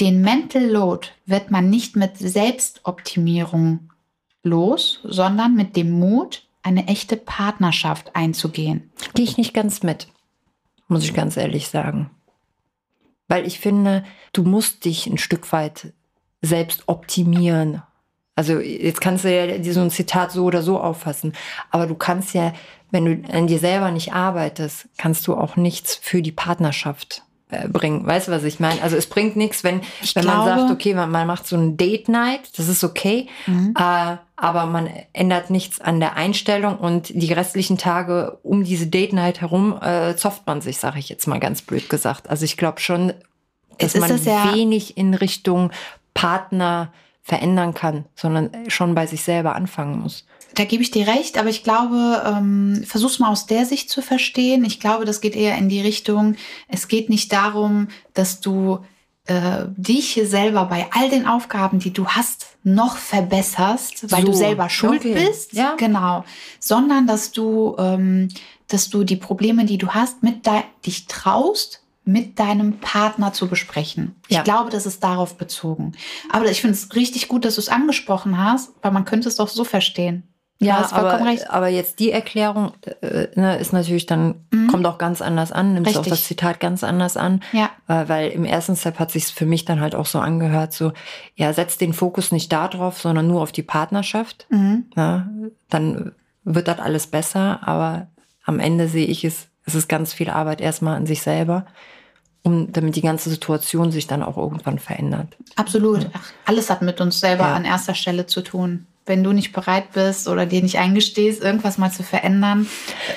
Den 0.01 0.21
Mental 0.21 0.65
Load 0.65 1.09
wird 1.27 1.51
man 1.51 1.69
nicht 1.69 1.95
mit 1.95 2.17
Selbstoptimierung 2.17 3.91
los, 4.41 4.99
sondern 5.03 5.55
mit 5.55 5.75
dem 5.75 5.91
Mut, 5.91 6.47
eine 6.63 6.87
echte 6.87 7.17
Partnerschaft 7.17 8.15
einzugehen. 8.15 8.91
Gehe 9.13 9.25
ich 9.25 9.37
nicht 9.37 9.53
ganz 9.53 9.83
mit, 9.83 10.07
muss 10.87 11.03
ich 11.03 11.13
ganz 11.13 11.37
ehrlich 11.37 11.67
sagen. 11.67 12.09
Weil 13.27 13.45
ich 13.45 13.59
finde, 13.59 14.03
du 14.33 14.41
musst 14.41 14.85
dich 14.85 15.05
ein 15.05 15.19
Stück 15.19 15.51
weit 15.51 15.93
selbst 16.41 16.87
optimieren. 16.87 17.83
Also 18.35 18.59
jetzt 18.59 19.01
kannst 19.01 19.23
du 19.23 19.31
ja 19.31 19.71
so 19.71 19.81
ein 19.81 19.91
Zitat 19.91 20.31
so 20.31 20.45
oder 20.45 20.63
so 20.63 20.79
auffassen, 20.79 21.33
aber 21.69 21.85
du 21.85 21.93
kannst 21.93 22.33
ja, 22.33 22.53
wenn 22.89 23.05
du 23.05 23.31
an 23.31 23.45
dir 23.45 23.59
selber 23.59 23.91
nicht 23.91 24.13
arbeitest, 24.13 24.89
kannst 24.97 25.27
du 25.27 25.35
auch 25.35 25.57
nichts 25.57 25.95
für 25.95 26.23
die 26.23 26.31
Partnerschaft 26.31 27.21
bringen. 27.67 28.05
Weißt 28.05 28.27
du, 28.27 28.31
was 28.31 28.43
ich 28.43 28.59
meine? 28.59 28.81
Also 28.81 28.95
es 28.95 29.07
bringt 29.07 29.35
nichts, 29.35 29.63
wenn, 29.63 29.81
ich 30.01 30.15
wenn 30.15 30.23
glaube, 30.23 30.49
man 30.49 30.59
sagt, 30.59 30.71
okay, 30.71 30.93
man, 30.93 31.11
man, 31.11 31.27
macht 31.27 31.47
so 31.47 31.55
ein 31.57 31.77
Date 31.77 32.09
Night, 32.09 32.57
das 32.57 32.67
ist 32.67 32.83
okay, 32.83 33.27
mhm. 33.45 33.73
äh, 33.77 34.17
aber 34.35 34.65
man 34.65 34.89
ändert 35.13 35.49
nichts 35.49 35.79
an 35.81 35.99
der 35.99 36.15
Einstellung 36.15 36.77
und 36.77 37.09
die 37.09 37.33
restlichen 37.33 37.77
Tage 37.77 38.39
um 38.43 38.63
diese 38.63 38.87
Date 38.87 39.13
Night 39.13 39.41
herum 39.41 39.77
äh, 39.81 40.15
zofft 40.15 40.47
man 40.47 40.61
sich, 40.61 40.77
sage 40.77 40.99
ich 40.99 41.09
jetzt 41.09 41.27
mal 41.27 41.39
ganz 41.39 41.61
blöd 41.61 41.89
gesagt. 41.89 42.29
Also 42.29 42.45
ich 42.45 42.57
glaube 42.57 42.79
schon, 42.79 43.13
dass 43.77 43.95
man 43.95 44.09
das 44.09 44.25
ja 44.25 44.53
wenig 44.53 44.97
in 44.97 45.13
Richtung 45.13 45.71
Partner 46.13 46.91
verändern 47.21 47.73
kann, 47.73 48.05
sondern 48.15 48.49
schon 48.67 48.95
bei 48.95 49.05
sich 49.05 49.23
selber 49.23 49.55
anfangen 49.55 49.99
muss. 49.99 50.25
Da 50.61 50.65
gebe 50.65 50.83
ich 50.83 50.91
dir 50.91 51.07
recht, 51.07 51.39
aber 51.39 51.49
ich 51.49 51.63
glaube, 51.63 52.21
ähm, 52.23 52.83
versuch's 52.85 53.17
mal 53.17 53.31
aus 53.31 53.47
der 53.47 53.65
Sicht 53.65 53.89
zu 53.89 54.03
verstehen. 54.03 54.63
Ich 54.63 54.79
glaube, 54.79 55.05
das 55.05 55.19
geht 55.19 55.35
eher 55.35 55.57
in 55.57 55.69
die 55.69 55.81
Richtung, 55.81 56.35
es 56.67 56.87
geht 56.87 57.09
nicht 57.09 57.33
darum, 57.33 57.87
dass 58.13 58.41
du 58.41 58.77
äh, 59.25 59.63
dich 59.75 60.21
selber 60.23 60.65
bei 60.65 60.85
all 60.91 61.09
den 61.09 61.25
Aufgaben, 61.25 61.79
die 61.79 61.91
du 61.91 62.05
hast, 62.05 62.45
noch 62.63 62.97
verbesserst, 62.97 64.11
weil 64.11 64.21
so, 64.21 64.27
du 64.27 64.33
selber 64.33 64.69
schuld 64.69 64.99
okay. 64.99 65.15
bist. 65.15 65.53
Ja. 65.53 65.73
Genau. 65.77 66.25
Sondern 66.59 67.07
dass 67.07 67.31
du, 67.31 67.75
ähm, 67.79 68.29
dass 68.67 68.91
du 68.91 69.03
die 69.03 69.15
Probleme, 69.15 69.65
die 69.65 69.79
du 69.79 69.87
hast, 69.87 70.21
mit 70.21 70.47
dich 70.85 71.07
traust, 71.07 71.81
mit 72.03 72.37
deinem 72.37 72.79
Partner 72.81 73.33
zu 73.33 73.47
besprechen. 73.47 74.15
Ich 74.27 74.37
ja. 74.37 74.43
glaube, 74.43 74.69
das 74.69 74.85
ist 74.85 75.03
darauf 75.03 75.37
bezogen. 75.37 75.93
Aber 76.29 76.51
ich 76.51 76.61
finde 76.61 76.75
es 76.75 76.93
richtig 76.95 77.29
gut, 77.29 77.45
dass 77.45 77.55
du 77.55 77.61
es 77.61 77.69
angesprochen 77.69 78.37
hast, 78.37 78.73
weil 78.83 78.91
man 78.91 79.05
könnte 79.05 79.27
es 79.27 79.37
doch 79.37 79.47
so 79.47 79.63
verstehen. 79.63 80.27
Ja, 80.63 80.87
aber, 80.91 81.19
aber 81.49 81.67
jetzt 81.69 81.99
die 81.99 82.11
Erklärung 82.11 82.73
äh, 83.01 83.27
ne, 83.33 83.57
ist 83.57 83.73
natürlich 83.73 84.05
dann, 84.05 84.35
mhm. 84.51 84.67
kommt 84.67 84.85
auch 84.85 84.99
ganz 84.99 85.21
anders 85.21 85.51
an, 85.51 85.73
nimmst 85.73 85.97
auch 85.97 86.05
das 86.05 86.25
Zitat 86.25 86.59
ganz 86.59 86.83
anders 86.83 87.17
an. 87.17 87.41
Ja. 87.51 87.71
Äh, 87.87 88.07
weil 88.07 88.29
im 88.29 88.45
ersten 88.45 88.75
Step 88.75 88.99
hat 88.99 89.11
sich 89.11 89.25
für 89.25 89.47
mich 89.47 89.65
dann 89.65 89.81
halt 89.81 89.95
auch 89.95 90.05
so 90.05 90.19
angehört, 90.19 90.73
so, 90.73 90.93
ja, 91.35 91.51
setz 91.51 91.79
den 91.79 91.93
Fokus 91.93 92.31
nicht 92.31 92.51
darauf, 92.51 93.01
sondern 93.01 93.27
nur 93.27 93.41
auf 93.41 93.51
die 93.51 93.63
Partnerschaft. 93.63 94.45
Mhm. 94.49 94.85
Ja, 94.95 95.27
dann 95.69 96.11
wird 96.43 96.67
das 96.67 96.79
alles 96.79 97.07
besser, 97.07 97.59
aber 97.63 98.07
am 98.45 98.59
Ende 98.59 98.87
sehe 98.87 99.07
ich 99.07 99.25
es, 99.25 99.47
es 99.65 99.73
ist 99.73 99.89
ganz 99.89 100.13
viel 100.13 100.29
Arbeit 100.29 100.61
erstmal 100.61 100.95
an 100.95 101.07
sich 101.07 101.23
selber 101.23 101.65
um, 102.43 102.71
damit 102.71 102.95
die 102.95 103.01
ganze 103.01 103.29
Situation 103.29 103.91
sich 103.91 104.07
dann 104.07 104.23
auch 104.23 104.37
irgendwann 104.37 104.79
verändert. 104.79 105.37
Absolut. 105.55 106.09
Ach, 106.13 106.31
alles 106.45 106.69
hat 106.69 106.81
mit 106.81 106.99
uns 106.99 107.19
selber 107.19 107.45
ja. 107.45 107.53
an 107.53 107.65
erster 107.65 107.93
Stelle 107.93 108.25
zu 108.25 108.41
tun. 108.41 108.87
Wenn 109.05 109.23
du 109.23 109.31
nicht 109.31 109.51
bereit 109.51 109.93
bist 109.93 110.27
oder 110.27 110.45
dir 110.45 110.61
nicht 110.61 110.77
eingestehst, 110.77 111.41
irgendwas 111.43 111.77
mal 111.77 111.91
zu 111.91 112.03
verändern 112.03 112.67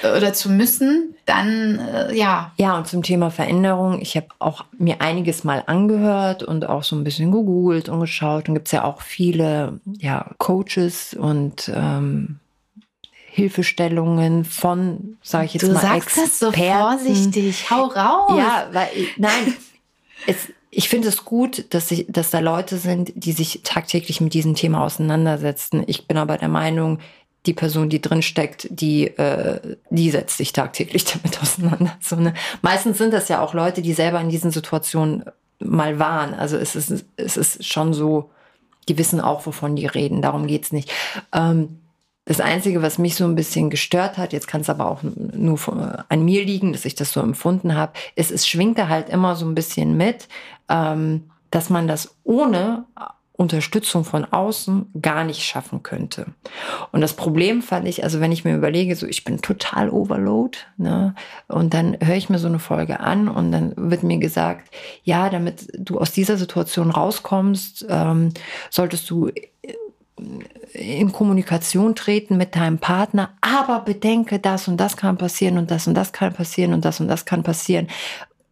äh, 0.03 0.17
oder 0.17 0.32
zu 0.32 0.50
müssen, 0.50 1.15
dann 1.26 1.78
äh, 1.78 2.15
ja. 2.17 2.52
Ja, 2.56 2.76
und 2.78 2.87
zum 2.87 3.02
Thema 3.02 3.30
Veränderung, 3.30 4.00
ich 4.00 4.17
habe 4.17 4.28
auch 4.39 4.65
mir 4.78 5.00
einiges 5.00 5.45
mal 5.45 5.63
angehört 5.67 6.43
und 6.43 6.67
auch 6.67 6.85
so 6.85 6.97
ein 6.97 7.04
bisschen 7.04 7.30
gegoogelt 7.30 7.89
und 7.89 8.00
geschaut. 8.00 8.49
Und 8.49 8.54
gibt 8.54 8.69
es 8.69 8.73
ja 8.73 8.85
auch 8.85 9.02
viele 9.02 9.80
ja, 9.99 10.30
Coaches 10.39 11.15
und 11.15 11.71
ähm, 11.75 12.41
Hilfestellungen 13.35 14.45
von, 14.45 15.19
sage 15.21 15.47
ich 15.47 15.54
jetzt 15.54 15.65
du 15.65 15.73
mal, 15.73 15.80
sagst 15.80 16.17
Experten. 16.19 16.30
das 16.30 16.39
so 16.39 16.52
vorsichtig, 16.52 17.71
hau 17.71 17.87
raus. 17.87 18.39
Ja, 18.39 18.69
weil 18.73 18.89
nein, 19.17 19.54
es, 20.28 20.49
ich 20.76 20.89
finde 20.89 21.08
es 21.08 21.25
gut, 21.25 21.67
dass, 21.71 21.91
ich, 21.91 22.06
dass 22.08 22.30
da 22.30 22.41
Leute 22.41 22.78
sind, 22.78 23.13
die 23.15 23.32
sich 23.32 23.60
tagtäglich 23.63 24.21
mit 24.21 24.34
diesem 24.34 24.54
Thema 24.54 24.84
auseinandersetzen. 24.84 25.84
Ich 25.87 26.06
bin 26.06 26.17
aber 26.17 26.37
der 26.37 26.49
Meinung, 26.49 26.99
die 27.47 27.54
Person, 27.54 27.91
die 27.91 28.00
drin 28.00 28.23
steckt, 28.23 28.69
die, 28.71 29.06
äh, 29.06 29.76
die 29.91 30.10
setzt 30.10 30.39
sich 30.39 30.52
tagtäglich 30.52 31.04
damit 31.23 31.41
auseinander. 31.41 31.97
So, 32.00 32.17
ne? 32.17 32.34
Meistens 32.63 32.99
sind 32.99 33.13
das 33.13 33.28
ja 33.28 33.41
auch 33.41 33.54
Leute, 33.54 33.82
die 33.82 33.93
selber 33.93 34.21
in 34.21 34.28
diesen 34.28 34.50
Situationen 34.50 35.25
mal 35.58 35.99
waren. 35.99 36.34
Also 36.34 36.56
es 36.56 36.75
ist, 36.75 37.04
es 37.17 37.37
ist 37.37 37.65
schon 37.65 37.95
so, 37.95 38.30
die 38.89 38.99
wissen 38.99 39.21
auch, 39.21 39.47
wovon 39.47 39.76
die 39.76 39.87
reden. 39.87 40.23
Darum 40.23 40.47
geht's 40.47 40.73
nicht. 40.73 40.91
Ähm, 41.32 41.80
das 42.26 42.41
Einzige, 42.41 42.80
was 42.80 42.99
mich 42.99 43.17
so 43.17 43.25
ein 43.25 43.34
bisschen 43.34 43.69
gestört 43.69 44.17
hat, 44.17 44.32
jetzt 44.32 44.49
kann 44.49 44.63
es 44.63 44.71
aber 44.71 44.91
auch 44.91 45.02
nur 45.02 46.04
an 46.08 46.25
mir 46.25 46.45
liegen, 46.45 46.73
dass 46.73 46.87
ich 46.87 46.95
das 46.95 47.13
so 47.13 47.21
empfunden 47.21 47.75
habe, 47.75 47.93
ist, 48.15 48.30
es 48.30 48.49
schwingte 48.49 48.89
halt 48.89 49.10
immer 49.10 49.37
so 49.37 49.47
ein 49.47 49.54
bisschen 49.54 49.97
mit, 49.97 50.28
ähm, 50.69 51.30
dass 51.50 51.69
man 51.69 51.87
das 51.87 52.17
ohne 52.25 52.84
Unterstützung 53.37 54.04
von 54.04 54.25
außen 54.25 54.87
gar 55.02 55.25
nicht 55.25 55.43
schaffen 55.43 55.82
könnte. 55.82 56.26
Und 56.93 57.00
das 57.00 57.15
Problem 57.15 57.63
fand 57.63 57.89
ich, 57.89 58.04
also 58.04 58.21
wenn 58.21 58.30
ich 58.30 58.45
mir 58.45 58.54
überlege, 58.54 58.95
so 58.95 59.06
ich 59.06 59.25
bin 59.25 59.43
total 59.43 59.91
overload, 59.91 60.56
ne, 60.76 61.17
und 61.49 61.75
dann 61.75 61.97
höre 62.00 62.15
ich 62.15 62.30
mir 62.30 62.39
so 62.39 62.47
eine 62.47 62.60
Folge 62.60 63.00
an 63.00 63.28
und 63.28 63.50
dann 63.50 63.75
wird 63.76 64.04
mir 64.04 64.19
gesagt, 64.19 64.73
ja, 65.02 65.30
damit 65.30 65.67
du 65.76 65.99
aus 65.99 66.13
dieser 66.13 66.37
Situation 66.37 66.91
rauskommst, 66.91 67.84
ähm, 67.89 68.30
solltest 68.71 69.10
du 69.10 69.30
in 70.73 71.13
Kommunikation 71.13 71.95
treten 71.95 72.37
mit 72.37 72.56
deinem 72.56 72.78
Partner, 72.78 73.30
aber 73.41 73.80
bedenke, 73.80 74.39
das 74.39 74.69
und 74.69 74.78
das 74.78 74.97
kann 74.97 75.17
passieren 75.17 75.58
und 75.58 75.71
das 75.71 75.87
und 75.87 75.95
das 75.95 76.13
kann 76.13 76.32
passieren 76.32 76.75
und 76.75 76.84
das 76.84 77.00
und 77.00 77.08
das 77.08 77.25
kann 77.25 77.43
passieren. 77.43 77.89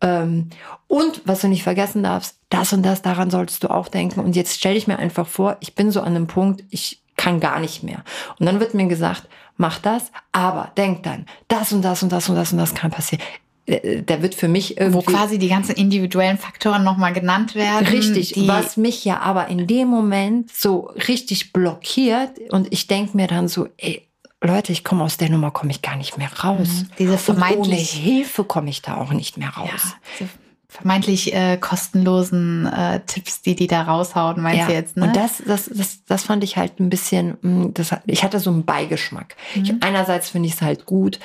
Ähm, 0.01 0.51
und 0.89 1.23
was 1.25 1.41
du 1.41 1.49
nicht 1.49 1.63
vergessen 1.63 2.03
darfst, 2.03 2.37
das 2.51 2.73
und 2.73 2.83
das, 2.85 3.03
daran 3.03 3.31
solltest 3.31 3.65
du 3.65 3.69
auch 3.71 3.89
denken. 3.89 4.21
Und 4.21 4.37
jetzt 4.37 4.59
stell 4.59 4.75
dich 4.75 4.87
mir 4.87 4.99
einfach 4.99 5.27
vor, 5.27 5.57
ich 5.61 5.75
bin 5.75 5.91
so 5.91 6.01
an 6.01 6.15
einem 6.15 6.27
Punkt, 6.27 6.65
ich 6.71 7.03
kann 7.17 7.41
gar 7.41 7.61
nicht 7.61 7.83
mehr. 7.83 8.03
Und 8.39 8.47
dann 8.47 8.61
wird 8.61 8.75
mir 8.75 8.87
gesagt, 8.87 9.29
mach 9.57 9.79
das, 9.79 10.13
aber 10.33 10.73
denk 10.77 11.03
dann, 11.05 11.27
das 11.49 11.73
und 11.73 11.83
das 11.83 12.03
und 12.03 12.11
das 12.11 12.29
und 12.29 12.37
das 12.37 12.53
und 12.53 12.59
das 12.59 12.75
kann 12.75 12.91
passieren. 12.91 13.23
Äh, 13.67 14.03
der 14.03 14.23
wird 14.23 14.35
für 14.35 14.49
mich 14.49 14.79
irgendwie. 14.79 14.99
Wo 14.99 15.03
quasi 15.03 15.39
die 15.39 15.49
ganzen 15.49 15.75
individuellen 15.77 16.39
Faktoren 16.39 16.85
nochmal 16.85 17.13
genannt 17.13 17.55
werden. 17.55 17.87
Richtig, 17.87 18.35
was 18.49 18.77
mich 18.77 19.05
ja 19.05 19.21
aber 19.21 19.49
in 19.49 19.67
dem 19.67 19.89
Moment 19.89 20.53
so 20.53 20.91
richtig 21.09 21.53
blockiert 21.53 22.39
und 22.51 22.73
ich 22.73 22.87
denke 22.87 23.17
mir 23.17 23.27
dann 23.27 23.49
so, 23.49 23.69
ey, 23.77 24.07
Leute, 24.41 24.73
ich 24.73 24.83
komme 24.83 25.05
aus 25.05 25.17
der 25.17 25.31
Nummer, 25.31 25.53
komme 25.53 25.71
ich 25.71 25.83
gar 25.83 25.97
nicht 25.97 26.19
mehr 26.19 26.31
raus. 26.43 26.69
Mhm. 26.69 26.89
Diese 26.99 27.19
vermeintlich 27.19 27.59
ohne 27.69 27.77
Hilfe 27.77 28.43
komme 28.43 28.71
ich 28.71 28.83
da 28.83 28.97
auch 28.97 29.13
nicht 29.13 29.39
mehr 29.39 29.51
raus. 29.51 29.95
Ja, 30.19 30.27
vermeintlich 30.73 31.35
äh, 31.35 31.59
kostenlosen 31.59 32.67
äh, 32.67 33.01
Tipps, 33.07 33.43
die 33.43 33.55
die 33.55 33.67
da 33.67 33.83
raushauen, 33.83 34.41
meinst 34.41 34.61
ja. 34.61 34.67
du 34.67 34.73
jetzt? 34.73 34.97
Ne? 34.97 35.05
Und 35.05 35.17
das, 35.17 35.43
das, 35.47 35.71
das, 35.73 36.05
das 36.07 36.25
fand 36.25 36.43
ich 36.43 36.57
halt 36.57 36.81
ein 36.81 36.89
bisschen, 36.89 37.37
hm, 37.43 37.75
das, 37.75 37.91
ich 38.07 38.25
hatte 38.25 38.41
so 38.41 38.51
einen 38.51 38.65
Beigeschmack. 38.65 39.37
Mhm. 39.55 39.63
Ich, 39.63 39.75
einerseits 39.83 40.31
finde 40.31 40.49
ich 40.49 40.55
es 40.55 40.63
halt 40.63 40.87
gut, 40.87 41.21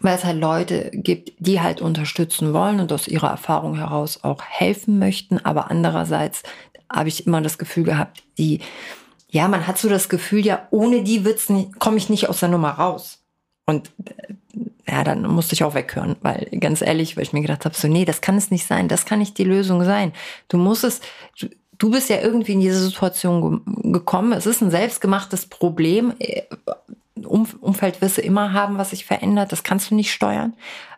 weil 0.00 0.16
es 0.16 0.24
halt 0.24 0.38
Leute 0.38 0.90
gibt, 0.92 1.32
die 1.38 1.60
halt 1.60 1.80
unterstützen 1.80 2.52
wollen 2.52 2.80
und 2.80 2.92
aus 2.92 3.08
ihrer 3.08 3.30
Erfahrung 3.30 3.76
heraus 3.76 4.22
auch 4.22 4.42
helfen 4.42 4.98
möchten. 4.98 5.38
Aber 5.44 5.70
andererseits 5.70 6.42
habe 6.90 7.08
ich 7.08 7.26
immer 7.26 7.40
das 7.40 7.58
Gefühl 7.58 7.84
gehabt, 7.84 8.22
die, 8.38 8.60
ja, 9.30 9.48
man 9.48 9.66
hat 9.66 9.78
so 9.78 9.88
das 9.88 10.08
Gefühl, 10.08 10.44
ja, 10.44 10.66
ohne 10.70 11.02
die 11.02 11.24
wird's 11.24 11.48
nicht, 11.48 11.78
komme 11.78 11.96
ich 11.96 12.08
nicht 12.08 12.28
aus 12.28 12.40
der 12.40 12.48
Nummer 12.48 12.70
raus. 12.70 13.22
Und 13.66 13.90
äh, 14.04 14.34
ja, 14.90 15.04
dann 15.04 15.22
musste 15.22 15.54
ich 15.54 15.64
auch 15.64 15.74
weghören, 15.74 16.16
weil 16.22 16.48
ganz 16.60 16.80
ehrlich, 16.80 17.16
weil 17.16 17.24
ich 17.24 17.34
mir 17.34 17.42
gedacht 17.42 17.66
habe, 17.66 17.74
so, 17.74 17.88
nee, 17.88 18.06
das 18.06 18.22
kann 18.22 18.38
es 18.38 18.50
nicht 18.50 18.66
sein, 18.66 18.88
das 18.88 19.04
kann 19.04 19.18
nicht 19.18 19.36
die 19.36 19.44
Lösung 19.44 19.84
sein. 19.84 20.12
Du 20.48 20.56
musst 20.56 20.84
es, 20.84 21.00
du, 21.38 21.48
du 21.76 21.90
bist 21.90 22.08
ja 22.08 22.20
irgendwie 22.20 22.52
in 22.52 22.60
diese 22.60 22.80
Situation 22.82 23.62
gekommen. 23.92 24.32
Es 24.32 24.46
ist 24.46 24.62
ein 24.62 24.70
selbstgemachtes 24.70 25.46
Problem. 25.46 26.14
Um 27.26 27.46
Umfeld 27.60 28.00
wirst 28.00 28.18
du 28.18 28.22
immer 28.22 28.52
haben, 28.52 28.78
was 28.78 28.90
sich 28.90 29.04
verändert. 29.04 29.52
Das 29.52 29.62
kannst 29.62 29.90
du 29.90 29.94
nicht 29.94 30.12
steuern. 30.12 30.54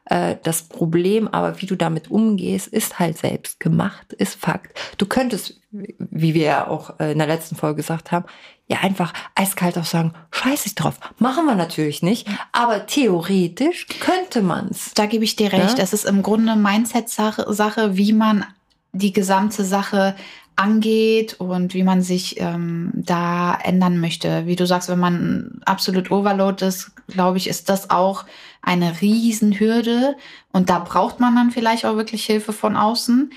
Äh, 0.07 0.37
das 0.43 0.63
Problem, 0.63 1.29
aber 1.29 1.61
wie 1.61 1.67
du 1.67 1.77
damit 1.77 2.11
umgehst, 2.11 2.67
ist 2.69 2.99
halt 2.99 3.19
selbst 3.19 3.61
gemacht, 3.61 4.13
ist 4.15 4.35
Fakt. 4.35 4.79
Du 4.99 5.07
könntest, 5.07 5.61
wie 5.71 6.35
wir 6.35 6.45
ja 6.45 6.69
auch 6.69 6.99
äh, 6.99 7.13
in 7.13 7.19
der 7.19 7.27
letzten 7.27 7.57
Folge 7.57 7.77
gesagt 7.77 8.11
haben, 8.11 8.25
ja 8.67 8.79
einfach 8.81 9.13
eiskalt 9.35 9.77
auch 9.79 9.85
sagen, 9.85 10.15
scheiß 10.33 10.67
ich 10.67 10.75
drauf. 10.75 10.99
Machen 11.19 11.45
wir 11.47 11.55
natürlich 11.55 12.03
nicht, 12.03 12.29
aber 12.53 12.87
theoretisch 12.87 13.87
könnte 14.01 14.43
man's. 14.43 14.93
Da 14.95 15.07
gebe 15.07 15.25
ich 15.25 15.37
dir 15.37 15.53
recht. 15.53 15.79
Ja? 15.79 15.85
Es 15.85 15.93
ist 15.93 16.05
im 16.05 16.23
Grunde 16.23 16.57
Mindset-Sache, 16.57 17.53
Sache, 17.53 17.97
wie 17.97 18.13
man 18.13 18.45
die 18.93 19.13
gesamte 19.13 19.65
Sache 19.65 20.17
angeht 20.61 21.40
und 21.40 21.73
wie 21.73 21.83
man 21.83 22.03
sich 22.03 22.38
ähm, 22.38 22.92
da 22.94 23.55
ändern 23.55 23.99
möchte. 23.99 24.46
Wie 24.46 24.57
du 24.57 24.66
sagst, 24.66 24.90
wenn 24.90 24.99
man 24.99 25.61
absolut 25.64 26.11
Overload 26.11 26.64
ist, 26.64 26.92
glaube 27.09 27.38
ich, 27.38 27.49
ist 27.49 27.70
das 27.70 27.88
auch 27.88 28.27
eine 28.61 29.01
Riesenhürde 29.01 30.16
und 30.53 30.68
da 30.68 30.79
braucht 30.81 31.18
man 31.18 31.35
dann 31.35 31.51
vielleicht 31.51 31.87
auch 31.87 31.96
wirklich 31.96 32.27
Hilfe 32.27 32.53
von 32.53 32.77
außen. 32.77 33.33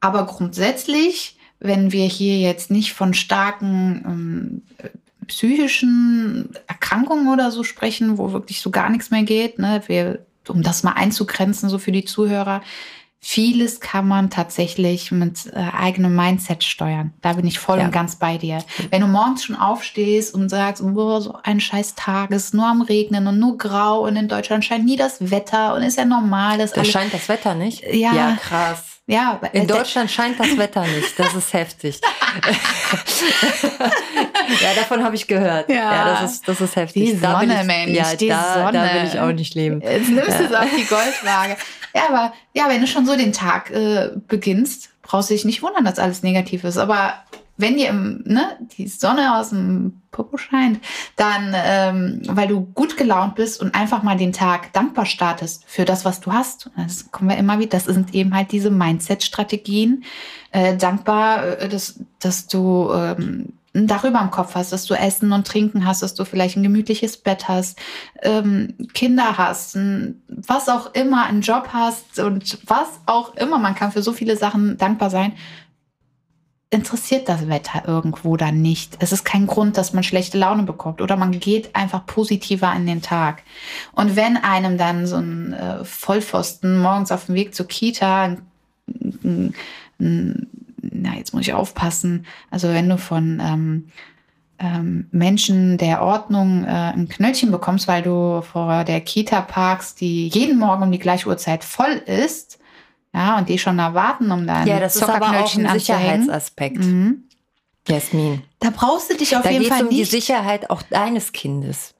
Aber 0.00 0.24
grundsätzlich, 0.24 1.36
wenn 1.60 1.92
wir 1.92 2.06
hier 2.06 2.38
jetzt 2.38 2.70
nicht 2.70 2.94
von 2.94 3.12
starken 3.12 4.02
ähm, 4.06 4.62
psychischen 5.26 6.54
Erkrankungen 6.66 7.28
oder 7.28 7.50
so 7.50 7.64
sprechen, 7.64 8.16
wo 8.16 8.32
wirklich 8.32 8.62
so 8.62 8.70
gar 8.70 8.88
nichts 8.88 9.10
mehr 9.10 9.24
geht, 9.24 9.58
ne, 9.58 9.82
wir, 9.88 10.24
um 10.48 10.62
das 10.62 10.82
mal 10.84 10.92
einzugrenzen, 10.92 11.68
so 11.68 11.78
für 11.78 11.92
die 11.92 12.06
Zuhörer, 12.06 12.62
vieles 13.24 13.80
kann 13.80 14.08
man 14.08 14.30
tatsächlich 14.30 15.12
mit 15.12 15.46
äh, 15.54 15.58
eigenem 15.78 16.14
Mindset 16.14 16.64
steuern. 16.64 17.12
Da 17.22 17.34
bin 17.34 17.46
ich 17.46 17.58
voll 17.58 17.78
Ja. 17.78 17.84
und 17.84 17.92
ganz 17.92 18.16
bei 18.16 18.36
dir. 18.36 18.58
Wenn 18.90 19.00
du 19.00 19.06
morgens 19.06 19.44
schon 19.44 19.56
aufstehst 19.56 20.34
und 20.34 20.48
sagst, 20.48 20.82
oh, 20.82 21.20
so 21.20 21.38
ein 21.44 21.60
scheiß 21.60 21.94
Tag, 21.94 22.32
es 22.32 22.46
ist 22.46 22.54
nur 22.54 22.66
am 22.66 22.82
Regnen 22.82 23.26
und 23.28 23.38
nur 23.38 23.56
grau 23.56 24.00
und 24.00 24.16
in 24.16 24.28
Deutschland 24.28 24.64
scheint 24.64 24.84
nie 24.84 24.96
das 24.96 25.30
Wetter 25.30 25.74
und 25.74 25.82
ist 25.82 25.96
ja 25.96 26.04
normal, 26.04 26.58
dass 26.58 26.72
Da 26.72 26.84
scheint 26.84 27.14
das 27.14 27.28
Wetter 27.28 27.54
nicht. 27.54 27.82
Ja. 27.92 28.12
ja 28.12 28.36
krass. 28.40 28.91
Ja, 29.06 29.40
In 29.52 29.62
äh, 29.62 29.66
Deutschland 29.66 30.10
scheint 30.10 30.38
das 30.38 30.56
Wetter 30.56 30.82
nicht. 30.82 31.18
Das 31.18 31.34
ist 31.34 31.52
heftig. 31.52 32.00
ja, 34.60 34.74
davon 34.76 35.02
habe 35.02 35.16
ich 35.16 35.26
gehört. 35.26 35.68
Ja. 35.68 36.20
das 36.20 36.32
ist, 36.32 36.46
das 36.48 36.60
ist 36.60 36.76
heftig. 36.76 37.10
Die 37.10 37.20
da 37.20 37.40
Sonne, 37.40 37.60
ich, 37.60 37.66
Mensch, 37.66 37.98
ja, 37.98 38.14
die 38.14 38.28
da, 38.28 38.54
Sonne. 38.54 38.72
da 38.72 38.94
will 38.94 39.08
ich 39.12 39.18
auch 39.18 39.32
nicht 39.32 39.54
leben. 39.54 39.80
Jetzt 39.80 40.08
nimmst 40.08 40.38
du 40.38 40.44
es 40.44 40.54
auf 40.54 40.68
die 40.76 40.84
Goldwaage. 40.84 41.56
Ja, 41.94 42.08
aber 42.08 42.32
ja, 42.54 42.68
wenn 42.68 42.80
du 42.80 42.86
schon 42.86 43.04
so 43.04 43.16
den 43.16 43.32
Tag 43.32 43.70
äh, 43.70 44.10
beginnst, 44.28 44.90
brauchst 45.02 45.30
du 45.30 45.34
dich 45.34 45.44
nicht 45.44 45.62
wundern, 45.62 45.84
dass 45.84 45.98
alles 45.98 46.22
negativ 46.22 46.62
ist. 46.64 46.78
Aber 46.78 47.14
wenn 47.62 47.76
dir 47.76 47.88
im, 47.88 48.22
ne, 48.26 48.58
die 48.76 48.88
Sonne 48.88 49.36
aus 49.36 49.50
dem 49.50 50.02
Popo 50.10 50.36
scheint, 50.36 50.80
dann, 51.16 51.54
ähm, 51.54 52.22
weil 52.26 52.48
du 52.48 52.60
gut 52.60 52.96
gelaunt 52.98 53.34
bist 53.36 53.60
und 53.60 53.74
einfach 53.74 54.02
mal 54.02 54.16
den 54.16 54.32
Tag 54.32 54.72
dankbar 54.74 55.06
startest 55.06 55.64
für 55.66 55.86
das, 55.86 56.04
was 56.04 56.20
du 56.20 56.32
hast. 56.32 56.70
Das 56.76 57.10
kommen 57.10 57.30
wir 57.30 57.38
immer 57.38 57.58
wieder. 57.58 57.70
Das 57.70 57.84
sind 57.84 58.14
eben 58.14 58.34
halt 58.34 58.52
diese 58.52 58.70
Mindset-Strategien. 58.70 60.04
Äh, 60.50 60.76
dankbar, 60.76 61.60
äh, 61.60 61.68
dass, 61.68 62.00
dass 62.20 62.46
du 62.46 62.92
ähm, 62.92 63.54
ein 63.74 63.86
Dach 63.86 64.04
über 64.04 64.18
dem 64.18 64.30
Kopf 64.30 64.54
hast, 64.54 64.72
dass 64.72 64.84
du 64.84 64.94
Essen 64.94 65.32
und 65.32 65.46
Trinken 65.46 65.86
hast, 65.86 66.02
dass 66.02 66.14
du 66.14 66.24
vielleicht 66.24 66.56
ein 66.56 66.62
gemütliches 66.62 67.16
Bett 67.16 67.48
hast, 67.48 67.78
ähm, 68.22 68.74
Kinder 68.92 69.38
hast, 69.38 69.76
ein, 69.76 70.22
was 70.28 70.68
auch 70.68 70.92
immer, 70.94 71.24
einen 71.24 71.40
Job 71.40 71.70
hast 71.72 72.18
und 72.18 72.58
was 72.66 73.00
auch 73.06 73.34
immer. 73.36 73.58
Man 73.58 73.74
kann 73.74 73.92
für 73.92 74.02
so 74.02 74.12
viele 74.12 74.36
Sachen 74.36 74.76
dankbar 74.76 75.08
sein. 75.08 75.32
Interessiert 76.72 77.28
das 77.28 77.48
Wetter 77.48 77.82
irgendwo 77.86 78.38
dann 78.38 78.62
nicht? 78.62 78.96
Es 78.98 79.12
ist 79.12 79.24
kein 79.24 79.46
Grund, 79.46 79.76
dass 79.76 79.92
man 79.92 80.02
schlechte 80.02 80.38
Laune 80.38 80.62
bekommt 80.62 81.02
oder 81.02 81.16
man 81.16 81.38
geht 81.38 81.76
einfach 81.76 82.06
positiver 82.06 82.72
in 82.74 82.86
den 82.86 83.02
Tag. 83.02 83.42
Und 83.92 84.16
wenn 84.16 84.38
einem 84.38 84.78
dann 84.78 85.06
so 85.06 85.16
ein 85.16 85.52
äh, 85.52 85.84
Vollpfosten 85.84 86.78
morgens 86.78 87.12
auf 87.12 87.26
dem 87.26 87.34
Weg 87.34 87.54
zur 87.54 87.68
Kita 87.68 88.22
ein, 88.22 88.42
ein, 89.22 89.54
ein 90.00 90.46
na, 90.80 91.14
jetzt 91.14 91.34
muss 91.34 91.42
ich 91.42 91.52
aufpassen. 91.52 92.26
Also 92.50 92.68
wenn 92.68 92.88
du 92.88 92.96
von 92.96 93.40
ähm, 93.40 93.88
ähm, 94.58 95.08
Menschen 95.10 95.76
der 95.76 96.02
Ordnung 96.02 96.64
äh, 96.64 96.68
ein 96.68 97.08
Knöllchen 97.08 97.50
bekommst, 97.50 97.86
weil 97.86 98.02
du 98.02 98.42
vor 98.42 98.84
der 98.84 99.00
Kita 99.02 99.42
parkst, 99.42 100.00
die 100.00 100.28
jeden 100.28 100.58
Morgen 100.58 100.82
um 100.84 100.92
die 100.92 100.98
gleiche 100.98 101.28
Uhrzeit 101.28 101.64
voll 101.64 102.00
ist, 102.06 102.58
ja, 103.14 103.38
und 103.38 103.48
die 103.48 103.58
schon 103.58 103.78
da 103.78 103.94
warten, 103.94 104.30
um 104.30 104.46
dann 104.46 104.66
Ja, 104.66 104.80
das 104.80 104.96
ist 104.96 105.02
aber 105.02 105.26
auch 105.26 105.54
ein. 105.56 105.68
Sicherheitsaspekt. 105.78 106.78
Mhm. 106.78 107.24
Jasmin. 107.88 108.42
Da 108.60 108.70
brauchst 108.70 109.10
du 109.10 109.16
dich 109.16 109.36
auf 109.36 109.42
Da 109.42 109.50
jeden 109.50 109.62
geht 109.64 109.70
es 109.72 109.76
Fall 109.76 109.86
um 109.86 109.90
die 109.90 110.00
nicht, 110.00 110.10
Sicherheit 110.10 110.70
auch 110.70 110.82
deines 110.82 111.32
Kindes. 111.32 111.94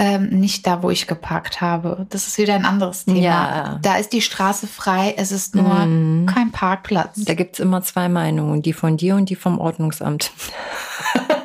ähm, 0.00 0.28
nicht 0.28 0.64
da, 0.66 0.82
wo 0.84 0.90
ich 0.90 1.08
geparkt 1.08 1.60
habe. 1.60 2.06
Das 2.10 2.28
ist 2.28 2.38
wieder 2.38 2.54
ein 2.54 2.64
anderes 2.64 3.04
Thema. 3.06 3.18
Ja. 3.20 3.78
Da 3.82 3.96
ist 3.96 4.12
die 4.12 4.20
Straße 4.22 4.68
frei, 4.68 5.14
es 5.16 5.32
ist 5.32 5.56
nur 5.56 5.74
Mhm. 5.86 6.26
kein 6.26 6.52
Parkplatz. 6.52 7.24
Da 7.24 7.34
gibt's 7.34 7.58
immer 7.58 7.82
zwei 7.82 8.08
Meinungen, 8.08 8.62
die 8.62 8.72
von 8.74 8.96
dir 8.96 9.16
und 9.16 9.28
die 9.30 9.34
vom 9.36 9.58
Ordnungsamt. 9.58 10.30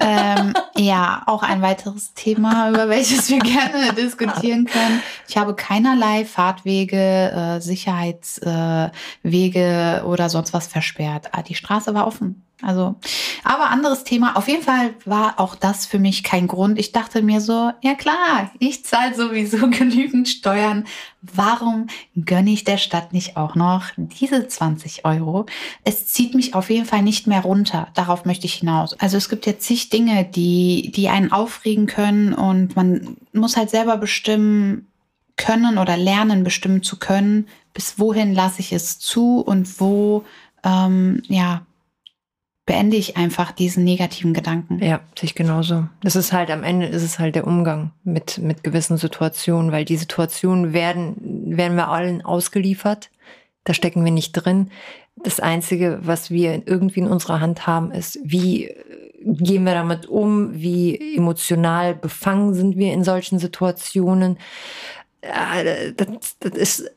Ähm, 0.03 0.53
ja, 0.75 1.23
auch 1.27 1.43
ein 1.43 1.61
weiteres 1.61 2.13
Thema, 2.13 2.69
über 2.69 2.89
welches 2.89 3.29
wir 3.29 3.39
gerne 3.39 3.93
diskutieren 3.97 4.65
können. 4.65 5.01
Ich 5.27 5.37
habe 5.37 5.55
keinerlei 5.55 6.25
Fahrtwege, 6.25 6.97
äh, 6.97 7.61
Sicherheitswege 7.61 8.91
äh, 9.23 10.01
oder 10.01 10.29
sonst 10.29 10.53
was 10.53 10.67
versperrt. 10.67 11.29
Ah, 11.31 11.41
die 11.41 11.55
Straße 11.55 11.93
war 11.93 12.05
offen. 12.07 12.43
Also, 12.63 12.95
aber 13.43 13.69
anderes 13.69 14.03
Thema. 14.03 14.35
Auf 14.35 14.47
jeden 14.47 14.63
Fall 14.63 14.93
war 15.05 15.39
auch 15.39 15.55
das 15.55 15.85
für 15.85 15.99
mich 15.99 16.23
kein 16.23 16.47
Grund. 16.47 16.79
Ich 16.79 16.91
dachte 16.91 17.21
mir 17.21 17.41
so, 17.41 17.71
ja 17.81 17.95
klar, 17.95 18.51
ich 18.59 18.85
zahle 18.85 19.15
sowieso 19.15 19.57
genügend 19.69 20.27
Steuern. 20.29 20.85
Warum 21.21 21.87
gönne 22.15 22.51
ich 22.51 22.63
der 22.63 22.77
Stadt 22.77 23.13
nicht 23.13 23.37
auch 23.37 23.55
noch 23.55 23.85
diese 23.97 24.47
20 24.47 25.05
Euro? 25.05 25.45
Es 25.83 26.07
zieht 26.07 26.35
mich 26.35 26.55
auf 26.55 26.69
jeden 26.69 26.85
Fall 26.85 27.01
nicht 27.01 27.27
mehr 27.27 27.41
runter. 27.41 27.87
Darauf 27.93 28.25
möchte 28.25 28.45
ich 28.45 28.55
hinaus. 28.55 28.93
Also 28.99 29.17
es 29.17 29.29
gibt 29.29 29.45
jetzt 29.45 29.65
zig 29.65 29.89
Dinge, 29.89 30.25
die, 30.25 30.91
die 30.95 31.09
einen 31.09 31.31
aufregen 31.31 31.87
können 31.87 32.33
und 32.33 32.75
man 32.75 33.17
muss 33.33 33.57
halt 33.57 33.69
selber 33.69 33.97
bestimmen 33.97 34.87
können 35.35 35.77
oder 35.77 35.97
lernen, 35.97 36.43
bestimmen 36.43 36.83
zu 36.83 36.97
können, 36.97 37.47
bis 37.73 37.97
wohin 37.99 38.33
lasse 38.33 38.59
ich 38.59 38.71
es 38.71 38.99
zu 38.99 39.39
und 39.39 39.79
wo, 39.79 40.23
ähm, 40.63 41.23
ja, 41.27 41.65
beende 42.65 42.95
ich 42.95 43.17
einfach 43.17 43.51
diesen 43.51 43.83
negativen 43.83 44.33
Gedanken. 44.33 44.79
Ja, 44.81 45.01
sehe 45.17 45.27
ich 45.27 45.35
genauso. 45.35 45.87
Das 46.01 46.15
ist 46.15 46.31
halt 46.31 46.49
am 46.49 46.63
Ende 46.63 46.85
ist 46.85 47.03
es 47.03 47.19
halt 47.19 47.35
der 47.35 47.45
Umgang 47.45 47.91
mit, 48.03 48.37
mit 48.37 48.63
gewissen 48.63 48.97
Situationen, 48.97 49.71
weil 49.71 49.83
die 49.83 49.97
Situationen 49.97 50.71
werden, 50.71 51.15
werden 51.57 51.75
wir 51.75 51.89
allen 51.89 52.23
ausgeliefert. 52.23 53.09
Da 53.65 53.73
stecken 53.73 54.03
wir 54.05 54.11
nicht 54.11 54.31
drin. 54.33 54.71
Das 55.15 55.39
Einzige, 55.39 55.99
was 56.01 56.31
wir 56.31 56.63
irgendwie 56.65 57.01
in 57.01 57.07
unserer 57.07 57.41
Hand 57.41 57.67
haben, 57.67 57.91
ist, 57.91 58.19
wie 58.23 58.67
äh, 58.67 58.75
gehen 59.25 59.63
wir 59.63 59.73
damit 59.73 60.05
um, 60.05 60.53
wie 60.53 61.15
emotional 61.15 61.95
befangen 61.95 62.53
sind 62.53 62.77
wir 62.77 62.93
in 62.93 63.03
solchen 63.03 63.39
Situationen. 63.39 64.37
Ja, 65.23 65.91
Das, 65.95 66.37
das 66.39 66.53
ist 66.53 66.91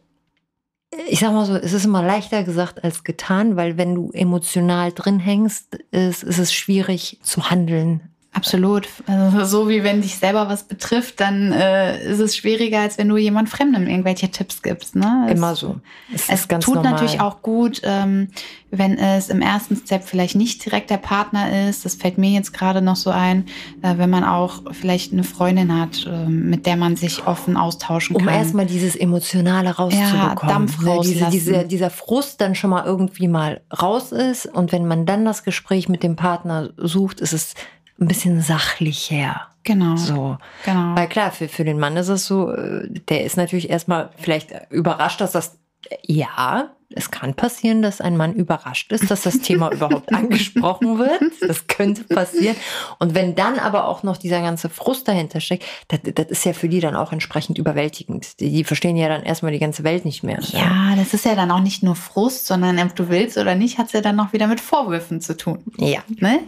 ich 1.09 1.21
sag 1.21 1.33
mal 1.33 1.47
so, 1.47 1.55
es 1.55 1.73
ist 1.73 1.85
immer 1.85 2.03
leichter 2.03 2.45
gesagt 2.45 2.85
als 2.85 3.05
getan, 3.05 3.57
weil 3.57 3.77
wenn 3.77 3.95
du 3.95 4.11
emotional 4.13 4.93
drin 4.93 5.19
hängst, 5.19 5.75
ist, 5.91 6.23
ist 6.23 6.39
es 6.39 6.53
schwierig 6.53 7.19
zu 7.23 7.51
handeln. 7.51 8.16
Absolut. 8.37 8.87
Also 9.07 9.45
so 9.45 9.69
wie 9.69 9.83
wenn 9.83 10.03
dich 10.03 10.17
selber 10.17 10.49
was 10.49 10.65
betrifft, 10.65 11.21
dann 11.21 11.53
äh, 11.53 12.05
ist 12.05 12.21
es 12.21 12.37
schwieriger, 12.37 12.81
als 12.81 12.99
wenn 12.99 13.09
du 13.09 13.17
jemand 13.17 13.49
Fremdem 13.49 13.87
irgendwelche 13.87 14.31
Tipps 14.31 14.63
gibst. 14.63 14.95
Ne? 14.95 15.29
Immer 15.31 15.53
es, 15.53 15.61
so. 15.61 15.77
Es, 16.15 16.29
Es 16.29 16.41
ist 16.41 16.49
ganz 16.49 16.65
tut 16.65 16.77
normal. 16.77 16.93
natürlich 16.93 17.21
auch 17.21 17.41
gut, 17.41 17.81
ähm, 17.85 18.29
wenn 18.71 18.99
es 18.99 19.31
im 19.31 19.41
ersten 19.41 19.77
Step 19.77 20.05
vielleicht 20.05 20.35
nicht 20.35 20.65
direkt 20.65 20.91
der 20.91 20.99
Partner 20.99 21.69
ist. 21.69 21.85
Das 21.87 21.95
fällt 21.95 22.19
mir 22.19 22.31
jetzt 22.31 22.53
gerade 22.53 22.83
noch 22.83 22.97
so 22.97 23.11
ein, 23.11 23.47
äh, 23.81 23.95
wenn 23.97 24.11
man 24.11 24.25
auch 24.25 24.63
vielleicht 24.73 25.13
eine 25.15 25.25
Freundin 25.25 25.81
hat, 25.81 26.05
äh, 26.07 26.29
mit 26.29 26.67
der 26.67 26.77
man 26.77 26.97
sich 26.97 27.27
offen 27.27 27.57
austauschen 27.57 28.17
um 28.17 28.27
kann. 28.27 28.35
erstmal 28.35 28.67
dieses 28.67 28.97
Emotionale 28.97 29.71
rauszubekommen. 29.71 30.37
Dampf 30.49 30.77
Ne, 30.83 31.01
diese, 31.03 31.31
dieser, 31.31 31.65
dieser 31.65 31.91
Frust 31.91 32.41
dann 32.41 32.55
schon 32.55 32.71
mal 32.71 32.85
irgendwie 32.85 33.29
mal 33.29 33.63
raus 33.81 34.13
ist. 34.13 34.47
Und 34.47 34.73
wenn 34.73 34.87
man 34.87 35.07
dann 35.07 35.25
das 35.25 35.43
Gespräch 35.43 35.89
mit 35.89 36.03
dem 36.03 36.17
Partner 36.17 36.71
sucht, 36.77 37.21
ist 37.21 37.33
es 37.33 37.55
ein 38.01 38.09
bisschen 38.09 38.41
sachlicher. 38.43 39.49
genau, 39.65 39.97
So. 39.97 40.39
genau. 40.65 40.95
Weil 40.95 41.09
klar, 41.09 41.33
für, 41.33 41.49
für 41.49 41.65
den 41.65 41.79
Mann 41.79 41.97
ist 41.97 42.09
es 42.09 42.27
so, 42.27 42.53
äh, 42.53 42.89
der 43.09 43.25
ist 43.25 43.37
natürlich 43.37 43.71
erstmal 43.71 44.11
vielleicht 44.17 44.53
überrascht, 44.71 45.21
dass 45.21 45.33
das, 45.33 45.59
ja, 46.03 46.71
es 46.91 47.11
kann 47.11 47.35
passieren, 47.35 47.83
dass 47.83 48.01
ein 48.01 48.17
Mann 48.17 48.33
überrascht 48.33 48.93
ist, 48.93 49.11
dass 49.11 49.23
das 49.23 49.41
Thema 49.41 49.73
überhaupt 49.73 50.13
angesprochen 50.13 50.99
wird. 50.99 51.21
Das 51.41 51.67
könnte 51.67 52.05
passieren. 52.05 52.55
Und 53.01 53.15
wenn 53.15 53.35
dann 53.35 53.59
aber 53.59 53.89
auch 53.89 54.05
noch 54.05 54.17
dieser 54.17 54.41
ganze 54.41 54.69
Frust 54.69 55.09
dahinter 55.09 55.41
steckt, 55.41 55.65
das, 55.89 56.01
das 56.15 56.27
ist 56.27 56.45
ja 56.45 56.53
für 56.53 56.69
die 56.69 56.79
dann 56.79 56.95
auch 56.95 57.13
entsprechend 57.13 57.59
überwältigend. 57.59 58.39
Die, 58.39 58.51
die 58.51 58.63
verstehen 58.65 58.97
ja 58.97 59.09
dann 59.09 59.25
erstmal 59.25 59.51
die 59.51 59.59
ganze 59.59 59.83
Welt 59.83 60.05
nicht 60.05 60.23
mehr. 60.23 60.39
Ja, 60.41 60.95
das 60.97 61.13
ist 61.13 61.25
ja 61.25 61.35
dann 61.35 61.51
auch 61.51 61.61
nicht 61.61 61.83
nur 61.83 61.97
Frust, 61.97 62.47
sondern 62.47 62.79
ob 62.79 62.95
du 62.95 63.09
willst 63.09 63.37
oder 63.37 63.57
nicht, 63.57 63.79
hat 63.79 63.87
es 63.87 63.93
ja 63.93 64.01
dann 64.01 64.17
noch 64.17 64.33
wieder 64.33 64.47
mit 64.47 64.61
Vorwürfen 64.61 65.21
zu 65.21 65.37
tun. 65.37 65.65
Ja. 65.79 66.01
Ne? 66.21 66.39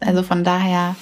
Also 0.00 0.22
von 0.22 0.44
daher, 0.44 0.96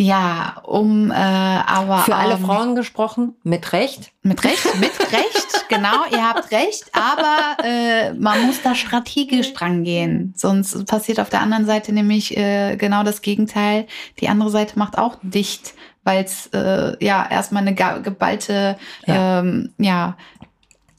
Ja, 0.00 0.60
um 0.64 1.10
äh, 1.10 1.14
aber. 1.14 1.98
Für 1.98 2.14
alle 2.14 2.34
ähm, 2.34 2.44
Frauen 2.44 2.76
gesprochen, 2.76 3.34
mit 3.42 3.72
Recht. 3.72 4.12
Mit 4.22 4.44
Recht, 4.44 4.64
mit 4.80 4.92
Recht, 5.12 5.68
genau, 5.68 6.04
ihr 6.12 6.22
habt 6.22 6.52
recht, 6.52 6.84
aber 6.92 7.64
äh, 7.64 8.12
man 8.14 8.46
muss 8.46 8.62
da 8.62 8.76
strategisch 8.76 9.54
dran 9.54 9.82
gehen. 9.82 10.34
Sonst 10.36 10.86
passiert 10.86 11.18
auf 11.18 11.30
der 11.30 11.40
anderen 11.40 11.66
Seite 11.66 11.92
nämlich 11.92 12.36
äh, 12.36 12.76
genau 12.76 13.02
das 13.02 13.22
Gegenteil. 13.22 13.86
Die 14.20 14.28
andere 14.28 14.50
Seite 14.50 14.78
macht 14.78 14.98
auch 14.98 15.16
dicht, 15.22 15.74
weil 16.04 16.24
es 16.24 16.46
äh, 16.52 16.96
ja 17.04 17.26
erstmal 17.28 17.66
eine 17.66 17.74
geballte 17.74 18.76
ja. 19.04 19.40
Ähm, 19.40 19.72
ja 19.78 20.16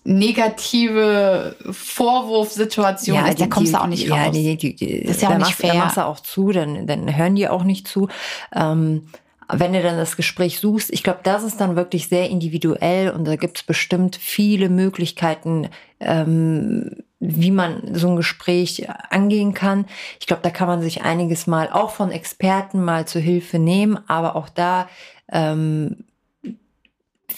negative 0.03 1.55
Vorwurfsituation 1.71 3.15
ja, 3.15 3.27
ist, 3.27 3.41
da 3.41 3.47
kommst 3.47 3.73
du 3.73 3.81
auch 3.81 3.87
nicht 3.87 4.09
raus. 4.09 4.17
Ja, 4.17 4.31
die, 4.31 4.57
die, 4.57 4.75
die, 4.75 5.03
das 5.03 5.17
ist 5.17 5.21
ja 5.21 5.29
auch 5.29 5.33
nicht 5.33 5.41
machst, 5.41 5.61
fair. 5.61 5.73
Da 5.73 5.79
machst 5.79 5.97
du 5.97 6.05
auch 6.05 6.19
zu, 6.19 6.51
dann, 6.51 6.87
dann 6.87 7.15
hören 7.15 7.35
die 7.35 7.47
auch 7.47 7.63
nicht 7.63 7.87
zu. 7.87 8.07
Ähm, 8.53 9.03
wenn 9.51 9.73
du 9.73 9.81
dann 9.81 9.97
das 9.97 10.15
Gespräch 10.15 10.59
suchst, 10.59 10.91
ich 10.91 11.03
glaube, 11.03 11.21
das 11.23 11.43
ist 11.43 11.59
dann 11.59 11.75
wirklich 11.75 12.07
sehr 12.07 12.29
individuell 12.29 13.09
und 13.09 13.25
da 13.25 13.35
gibt 13.35 13.57
es 13.57 13.63
bestimmt 13.63 14.15
viele 14.15 14.69
Möglichkeiten, 14.69 15.69
ähm, 15.99 16.97
wie 17.19 17.51
man 17.51 17.95
so 17.95 18.09
ein 18.09 18.15
Gespräch 18.15 18.87
angehen 19.09 19.53
kann. 19.53 19.85
Ich 20.19 20.27
glaube, 20.27 20.43
da 20.43 20.51
kann 20.51 20.67
man 20.67 20.81
sich 20.81 21.01
einiges 21.01 21.47
mal 21.47 21.69
auch 21.71 21.89
von 21.89 22.11
Experten 22.11 22.83
mal 22.83 23.07
zu 23.07 23.19
Hilfe 23.19 23.59
nehmen, 23.59 23.99
aber 24.07 24.35
auch 24.35 24.49
da 24.49 24.87
ähm, 25.31 26.05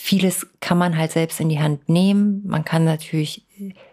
vieles 0.02 0.48
kann 0.60 0.78
man 0.78 0.98
halt 0.98 1.12
selbst 1.12 1.40
in 1.40 1.50
die 1.50 1.60
Hand 1.60 1.88
nehmen. 1.88 2.42
Man 2.46 2.66
kann 2.66 2.84
natürlich 2.84 3.46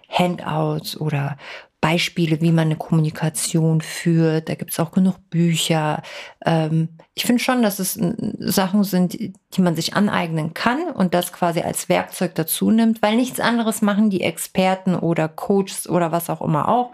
Handouts 0.09 0.99
oder 0.99 1.37
Beispiele, 1.81 2.41
wie 2.41 2.51
man 2.51 2.69
eine 2.69 2.77
Kommunikation 2.77 3.83
führt. 3.83 4.49
Da 4.49 4.55
gibt 4.55 4.73
es 4.73 4.81
auch 4.81 4.91
genug 4.91 5.17
Bücher. 5.31 6.03
Ähm, 6.45 6.89
ich 7.15 7.25
finde 7.25 7.43
schon, 7.43 7.63
dass 7.63 7.79
es 7.79 7.99
Sachen 8.39 8.83
sind, 8.85 9.17
die 9.19 9.61
man 9.61 9.77
sich 9.77 9.95
aneignen 9.95 10.55
kann 10.55 10.91
und 10.91 11.15
das 11.15 11.33
quasi 11.33 11.61
als 11.61 11.89
Werkzeug 11.89 12.35
dazu 12.35 12.71
nimmt, 12.71 13.01
weil 13.03 13.15
nichts 13.15 13.39
anderes 13.39 13.83
machen 13.83 14.11
die 14.11 14.23
Experten 14.23 14.97
oder 14.97 15.29
Coaches 15.29 15.89
oder 15.89 16.11
was 16.11 16.31
auch 16.31 16.41
immer 16.41 16.69
auch. 16.69 16.91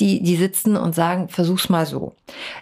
Die, 0.00 0.22
die 0.22 0.36
sitzen 0.36 0.76
und 0.76 0.94
sagen, 0.94 1.28
versuch's 1.28 1.68
mal 1.68 1.86
so. 1.86 2.14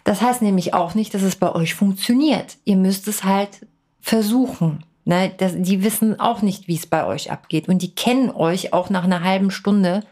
Das 0.04 0.20
heißt 0.20 0.42
nämlich 0.42 0.74
auch 0.74 0.94
nicht, 0.94 1.14
dass 1.14 1.22
es 1.22 1.36
bei 1.36 1.54
euch 1.54 1.74
funktioniert. 1.74 2.56
Ihr 2.64 2.76
müsst 2.76 3.06
es 3.08 3.24
halt 3.24 3.66
versuchen. 4.00 4.84
Ne, 5.04 5.32
das, 5.36 5.54
die 5.56 5.82
wissen 5.82 6.20
auch 6.20 6.42
nicht, 6.42 6.68
wie 6.68 6.76
es 6.76 6.86
bei 6.86 7.04
euch 7.04 7.32
abgeht. 7.32 7.68
Und 7.68 7.82
die 7.82 7.94
kennen 7.94 8.30
euch 8.30 8.72
auch 8.72 8.88
nach 8.88 9.04
einer 9.04 9.24
halben 9.24 9.50
Stunde 9.50 10.04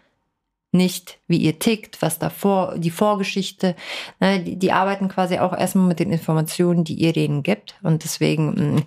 nicht, 0.72 1.18
wie 1.29 1.38
ihr 1.38 1.59
tickt, 1.59 2.03
was 2.03 2.18
davor, 2.18 2.76
die 2.76 2.90
Vorgeschichte. 2.90 3.76
Ne, 4.18 4.40
die, 4.40 4.57
die, 4.57 4.72
arbeiten 4.72 5.09
quasi 5.09 5.38
auch 5.38 5.57
erstmal 5.57 5.87
mit 5.87 6.00
den 6.00 6.12
Informationen, 6.12 6.85
die 6.85 6.94
ihr 6.94 7.12
denen 7.12 7.42
gibt. 7.44 7.76
Und 7.83 8.03
deswegen 8.03 8.76
mm, 8.76 8.83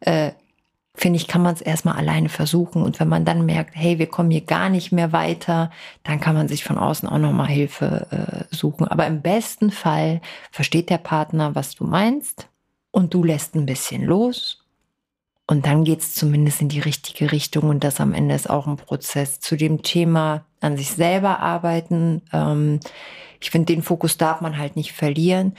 äh, 0.00 0.32
finde 0.94 1.18
ich, 1.18 1.26
kann 1.26 1.42
man 1.42 1.54
es 1.54 1.62
erstmal 1.62 1.96
alleine 1.96 2.28
versuchen. 2.28 2.82
Und 2.82 3.00
wenn 3.00 3.08
man 3.08 3.24
dann 3.24 3.46
merkt, 3.46 3.74
hey, 3.74 3.98
wir 3.98 4.08
kommen 4.08 4.30
hier 4.30 4.44
gar 4.44 4.68
nicht 4.68 4.92
mehr 4.92 5.12
weiter, 5.12 5.70
dann 6.02 6.20
kann 6.20 6.34
man 6.34 6.48
sich 6.48 6.64
von 6.64 6.76
außen 6.76 7.08
auch 7.08 7.18
nochmal 7.18 7.48
Hilfe 7.48 8.06
äh, 8.50 8.54
suchen. 8.54 8.88
Aber 8.88 9.06
im 9.06 9.22
besten 9.22 9.70
Fall 9.70 10.20
versteht 10.50 10.90
der 10.90 10.98
Partner, 10.98 11.54
was 11.54 11.74
du 11.74 11.84
meinst. 11.84 12.48
Und 12.90 13.14
du 13.14 13.24
lässt 13.24 13.54
ein 13.54 13.66
bisschen 13.66 14.04
los 14.04 14.65
und 15.46 15.66
dann 15.66 15.84
geht 15.84 16.00
es 16.00 16.14
zumindest 16.14 16.60
in 16.60 16.68
die 16.68 16.80
richtige 16.80 17.30
Richtung 17.30 17.68
und 17.68 17.84
das 17.84 18.00
am 18.00 18.14
Ende 18.14 18.34
ist 18.34 18.50
auch 18.50 18.66
ein 18.66 18.76
Prozess 18.76 19.38
zu 19.38 19.56
dem 19.56 19.82
Thema 19.82 20.44
an 20.60 20.76
sich 20.76 20.90
selber 20.90 21.38
arbeiten. 21.38 22.22
Ähm, 22.32 22.80
ich 23.40 23.50
finde, 23.50 23.72
den 23.72 23.82
Fokus 23.82 24.16
darf 24.16 24.40
man 24.40 24.58
halt 24.58 24.74
nicht 24.74 24.92
verlieren. 24.92 25.54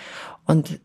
Und 0.45 0.81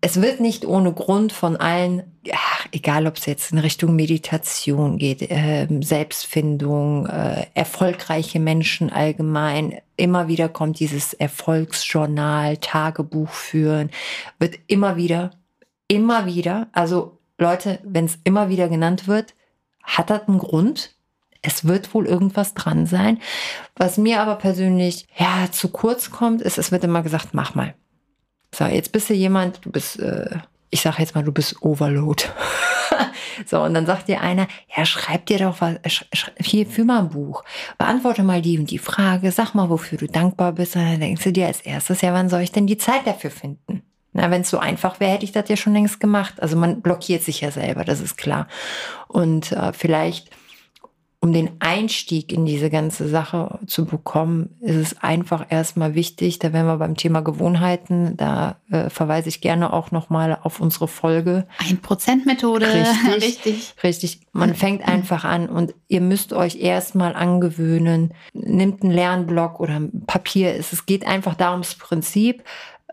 es 0.00 0.22
wird 0.22 0.40
nicht 0.40 0.64
ohne 0.64 0.92
Grund 0.92 1.32
von 1.32 1.56
allen, 1.56 2.04
ja, 2.24 2.38
egal 2.72 3.06
ob 3.06 3.16
es 3.16 3.26
jetzt 3.26 3.52
in 3.52 3.58
Richtung 3.58 3.96
Meditation 3.96 4.96
geht, 4.96 5.22
äh, 5.30 5.66
Selbstfindung, 5.82 7.06
äh, 7.06 7.46
erfolgreiche 7.54 8.40
Menschen 8.40 8.90
allgemein, 8.90 9.78
immer 9.96 10.28
wieder 10.28 10.48
kommt 10.48 10.78
dieses 10.78 11.12
Erfolgsjournal, 11.14 12.58
Tagebuch 12.58 13.30
führen, 13.30 13.90
wird 14.38 14.54
immer 14.68 14.96
wieder, 14.96 15.32
immer 15.88 16.26
wieder, 16.26 16.68
also 16.72 17.17
Leute, 17.38 17.78
wenn 17.84 18.04
es 18.04 18.18
immer 18.24 18.48
wieder 18.48 18.68
genannt 18.68 19.06
wird, 19.06 19.34
hat 19.84 20.10
das 20.10 20.26
einen 20.28 20.38
Grund. 20.38 20.94
Es 21.40 21.66
wird 21.66 21.94
wohl 21.94 22.06
irgendwas 22.06 22.54
dran 22.54 22.84
sein. 22.84 23.20
Was 23.76 23.96
mir 23.96 24.20
aber 24.20 24.34
persönlich 24.34 25.06
ja 25.16 25.50
zu 25.50 25.68
kurz 25.68 26.10
kommt, 26.10 26.42
ist, 26.42 26.58
es 26.58 26.72
wird 26.72 26.82
immer 26.82 27.02
gesagt, 27.02 27.28
mach 27.32 27.54
mal. 27.54 27.74
So, 28.52 28.64
jetzt 28.64 28.90
bist 28.90 29.08
du 29.08 29.14
jemand, 29.14 29.64
du 29.64 29.70
bist, 29.70 30.00
äh, 30.00 30.38
ich 30.70 30.80
sage 30.80 30.96
jetzt 30.98 31.14
mal, 31.14 31.22
du 31.22 31.30
bist 31.30 31.62
Overload. 31.62 32.24
so, 33.46 33.62
und 33.62 33.74
dann 33.74 33.86
sagt 33.86 34.08
dir 34.08 34.20
einer, 34.20 34.48
ja, 34.76 34.84
schreib 34.84 35.26
dir 35.26 35.38
doch 35.38 35.60
was, 35.60 35.76
hier, 36.40 36.66
für 36.66 36.84
mal 36.84 37.00
ein 37.00 37.10
Buch. 37.10 37.44
Beantworte 37.76 38.24
mal 38.24 38.42
die 38.42 38.58
und 38.58 38.70
die 38.70 38.78
Frage, 38.78 39.30
sag 39.30 39.54
mal, 39.54 39.70
wofür 39.70 39.98
du 39.98 40.08
dankbar 40.08 40.52
bist. 40.52 40.74
Und 40.74 40.82
dann 40.82 41.00
denkst 41.00 41.22
du 41.22 41.32
dir 41.32 41.46
als 41.46 41.60
erstes, 41.60 42.00
ja, 42.00 42.12
wann 42.12 42.28
soll 42.28 42.40
ich 42.40 42.52
denn 42.52 42.66
die 42.66 42.78
Zeit 42.78 43.06
dafür 43.06 43.30
finden? 43.30 43.82
Na, 44.18 44.32
wenn 44.32 44.40
es 44.40 44.50
so 44.50 44.58
einfach 44.58 44.98
wäre, 44.98 45.12
hätte 45.12 45.24
ich 45.24 45.30
das 45.30 45.48
ja 45.48 45.56
schon 45.56 45.74
längst 45.74 46.00
gemacht. 46.00 46.42
Also 46.42 46.56
man 46.56 46.80
blockiert 46.80 47.22
sich 47.22 47.40
ja 47.40 47.52
selber, 47.52 47.84
das 47.84 48.00
ist 48.00 48.18
klar. 48.18 48.48
Und 49.06 49.52
äh, 49.52 49.72
vielleicht, 49.72 50.30
um 51.20 51.32
den 51.32 51.52
Einstieg 51.60 52.32
in 52.32 52.44
diese 52.44 52.68
ganze 52.68 53.06
Sache 53.06 53.60
zu 53.68 53.84
bekommen, 53.84 54.56
ist 54.60 54.76
es 54.76 55.02
einfach 55.04 55.46
erstmal 55.50 55.94
wichtig, 55.94 56.40
da 56.40 56.52
wären 56.52 56.66
wir 56.66 56.78
beim 56.78 56.96
Thema 56.96 57.20
Gewohnheiten, 57.20 58.16
da 58.16 58.56
äh, 58.72 58.90
verweise 58.90 59.28
ich 59.28 59.40
gerne 59.40 59.72
auch 59.72 59.92
nochmal 59.92 60.36
auf 60.42 60.58
unsere 60.58 60.88
Folge. 60.88 61.46
Ein 61.58 61.78
Prozent 61.78 62.26
Methode. 62.26 62.66
Richtig, 63.14 63.22
richtig. 63.22 63.74
Richtig. 63.84 64.20
Man 64.32 64.56
fängt 64.56 64.86
einfach 64.86 65.24
an 65.24 65.48
und 65.48 65.74
ihr 65.86 66.00
müsst 66.00 66.32
euch 66.32 66.56
erstmal 66.56 67.14
angewöhnen, 67.14 68.14
nimmt 68.32 68.82
einen 68.82 68.92
Lernblock 68.92 69.60
oder 69.60 69.76
ein 69.76 70.06
Papier. 70.08 70.56
Es 70.56 70.86
geht 70.86 71.06
einfach 71.06 71.36
darum, 71.36 71.60
das 71.60 71.76
Prinzip, 71.76 72.42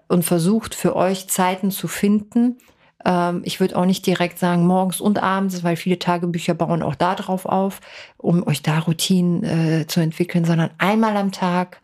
und 0.07 0.23
versucht 0.23 0.75
für 0.75 0.95
euch 0.95 1.27
Zeiten 1.27 1.71
zu 1.71 1.87
finden. 1.87 2.57
Ähm, 3.03 3.41
ich 3.45 3.59
würde 3.59 3.77
auch 3.77 3.85
nicht 3.85 4.05
direkt 4.05 4.39
sagen 4.39 4.65
morgens 4.65 4.99
und 4.99 5.21
abends, 5.21 5.63
weil 5.63 5.75
viele 5.75 5.99
Tagebücher 5.99 6.53
bauen 6.53 6.83
auch 6.83 6.95
da 6.95 7.15
drauf 7.15 7.45
auf, 7.45 7.81
um 8.17 8.45
euch 8.47 8.61
da 8.61 8.79
Routinen 8.79 9.43
äh, 9.43 9.87
zu 9.87 9.99
entwickeln, 9.99 10.45
sondern 10.45 10.71
einmal 10.77 11.15
am 11.17 11.31
Tag. 11.31 11.81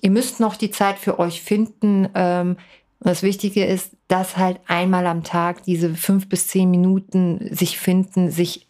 Ihr 0.00 0.10
müsst 0.10 0.40
noch 0.40 0.56
die 0.56 0.70
Zeit 0.70 0.98
für 0.98 1.18
euch 1.18 1.42
finden. 1.42 2.08
Ähm, 2.14 2.56
das 3.00 3.22
Wichtige 3.22 3.64
ist, 3.64 3.96
dass 4.08 4.36
halt 4.36 4.60
einmal 4.66 5.06
am 5.06 5.24
Tag 5.24 5.64
diese 5.64 5.94
fünf 5.94 6.28
bis 6.28 6.46
zehn 6.46 6.70
Minuten 6.70 7.54
sich 7.54 7.78
finden, 7.78 8.30
sich 8.30 8.68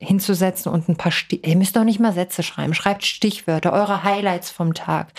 hinzusetzen 0.00 0.72
und 0.72 0.88
ein 0.88 0.96
paar 0.96 1.12
Stich 1.12 1.46
ihr 1.46 1.56
müsst 1.56 1.76
doch 1.76 1.84
nicht 1.84 2.00
mal 2.00 2.12
Sätze 2.12 2.42
schreiben, 2.42 2.74
schreibt 2.74 3.04
Stichwörter, 3.04 3.72
eure 3.72 4.02
Highlights 4.02 4.50
vom 4.50 4.74
Tag, 4.74 5.12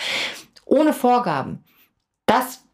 ohne 0.64 0.92
Vorgaben. 0.92 1.64
Das, 2.26 2.65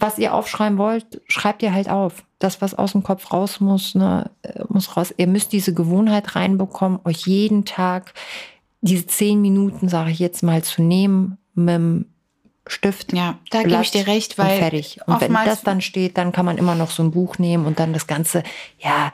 was 0.00 0.18
ihr 0.18 0.34
aufschreiben 0.34 0.78
wollt, 0.78 1.20
schreibt 1.26 1.62
ihr 1.62 1.72
halt 1.72 1.88
auf. 1.88 2.24
Das, 2.38 2.62
was 2.62 2.74
aus 2.74 2.92
dem 2.92 3.02
Kopf 3.02 3.32
raus 3.32 3.60
muss, 3.60 3.94
ne, 3.94 4.30
muss 4.68 4.96
raus. 4.96 5.14
Ihr 5.16 5.26
müsst 5.26 5.52
diese 5.52 5.74
Gewohnheit 5.74 6.34
reinbekommen, 6.34 7.00
euch 7.04 7.26
jeden 7.26 7.64
Tag 7.64 8.14
diese 8.80 9.06
zehn 9.06 9.40
Minuten, 9.40 9.88
sage 9.88 10.10
ich 10.10 10.18
jetzt 10.18 10.42
mal, 10.42 10.62
zu 10.64 10.82
nehmen 10.82 11.36
mit 11.54 11.74
dem 11.74 12.06
Stift. 12.66 13.12
Ja, 13.12 13.38
da 13.50 13.62
gebe 13.62 13.82
ich 13.82 13.90
dir 13.90 14.06
recht, 14.06 14.38
weil. 14.38 14.52
Und 14.52 14.58
fertig. 14.58 15.00
Und 15.06 15.20
wenn 15.20 15.32
das 15.32 15.62
dann 15.62 15.80
steht, 15.80 16.16
dann 16.16 16.32
kann 16.32 16.46
man 16.46 16.56
immer 16.56 16.74
noch 16.74 16.90
so 16.90 17.02
ein 17.02 17.10
Buch 17.10 17.38
nehmen 17.38 17.66
und 17.66 17.78
dann 17.78 17.92
das 17.92 18.06
Ganze, 18.06 18.42
ja, 18.78 19.12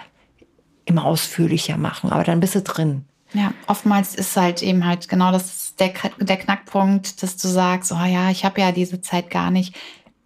immer 0.85 1.05
ausführlicher 1.05 1.77
machen. 1.77 2.13
Aber 2.13 2.23
dann 2.23 2.41
bist 2.41 2.55
du 2.55 2.63
drin. 2.63 3.05
Ja, 3.33 3.53
oftmals 3.67 4.15
ist 4.15 4.37
halt 4.37 4.63
eben 4.63 4.87
halt 4.87 5.09
genau 5.09 5.33
das 5.33 5.75
der, 5.77 5.93
der 6.21 6.37
Knackpunkt, 6.37 7.23
dass 7.23 7.37
du 7.37 7.49
sagst, 7.49 7.93
oh 7.93 8.05
ja, 8.05 8.31
ich 8.31 8.45
habe 8.45 8.61
ja 8.61 8.73
diese 8.73 9.01
Zeit 9.01 9.31
gar 9.31 9.51
nicht 9.51 9.75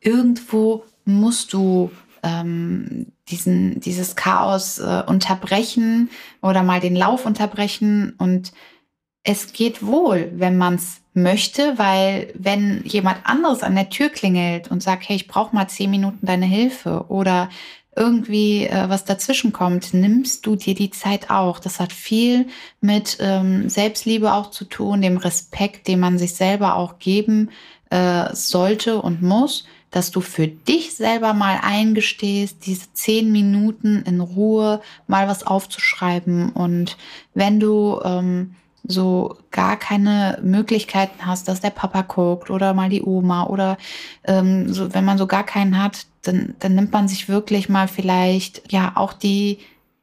irgendwo 0.01 0.85
musst 1.05 1.53
du 1.53 1.91
ähm, 2.23 3.07
diesen, 3.29 3.81
dieses 3.81 4.17
Chaos 4.17 4.79
äh, 4.79 5.03
unterbrechen 5.07 6.11
oder 6.43 6.63
mal 6.63 6.81
den 6.81 6.97
Lauf 6.97 7.27
unterbrechen. 7.27 8.15
Und 8.19 8.53
es 9.23 9.53
geht 9.53 9.85
wohl, 9.85 10.33
wenn 10.35 10.57
man 10.57 10.75
es 10.75 11.01
möchte, 11.13 11.79
weil 11.79 12.33
wenn 12.35 12.83
jemand 12.85 13.19
anderes 13.25 13.63
an 13.63 13.75
der 13.75 13.91
Tür 13.91 14.09
klingelt 14.09 14.71
und 14.71 14.83
sagt, 14.83 15.09
hey, 15.09 15.17
ich 15.17 15.27
brauche 15.27 15.55
mal 15.55 15.69
zehn 15.69 15.91
Minuten 15.91 16.27
deine 16.27 16.47
Hilfe 16.47 17.07
oder 17.09 17.49
irgendwie 17.97 18.67
äh, 18.67 18.89
was 18.89 19.05
dazwischen 19.05 19.53
kommt, 19.53 19.93
nimmst 19.93 20.47
du 20.47 20.55
dir 20.55 20.75
die 20.75 20.91
Zeit 20.91 21.29
auch. 21.29 21.59
Das 21.59 21.81
hat 21.81 21.93
viel 21.93 22.47
mit 22.81 23.19
ähm, 23.21 23.69
Selbstliebe 23.69 24.33
auch 24.33 24.51
zu 24.51 24.65
tun, 24.65 25.03
dem 25.03 25.17
Respekt, 25.17 25.89
den 25.89 25.99
man 25.99 26.17
sich 26.17 26.35
selber 26.35 26.77
auch 26.77 27.01
geben 27.01 27.51
äh, 27.91 28.33
sollte 28.33 29.03
und 29.03 29.23
muss 29.23 29.65
dass 29.91 30.11
du 30.11 30.21
für 30.21 30.47
dich 30.47 30.95
selber 30.95 31.35
mal 31.35 31.59
eingestehst, 31.63 32.65
diese 32.67 32.93
zehn 32.93 33.33
Minuten 33.33 34.03
in 34.07 34.21
Ruhe 34.21 34.81
mal 35.07 35.29
was 35.29 35.47
aufzuschreiben. 35.47 36.51
Und 36.51 36.97
wenn 37.35 37.59
du 37.59 38.01
ähm, 38.05 38.55
so 38.85 39.37
gar 39.51 39.77
keine 39.77 40.39
Möglichkeiten 40.43 41.27
hast, 41.27 41.49
dass 41.49 41.61
der 41.61 41.71
Papa 41.71 42.03
guckt 42.03 42.51
oder 42.51 42.73
mal 42.73 42.89
die 42.89 43.03
Oma 43.03 43.47
oder 43.47 43.77
ähm, 44.25 44.73
so, 44.73 44.95
wenn 44.95 45.05
man 45.05 45.19
so 45.19 45.27
gar 45.27 45.45
keinen 45.45 45.83
hat, 45.83 46.07
dann, 46.23 46.55
dann 46.59 46.75
nimmt 46.75 46.93
man 46.93 47.09
sich 47.09 47.29
wirklich 47.29 47.69
mal 47.69 47.89
vielleicht 47.89 48.73
ja 48.73 48.93
auch 48.95 49.13
die 49.13 49.59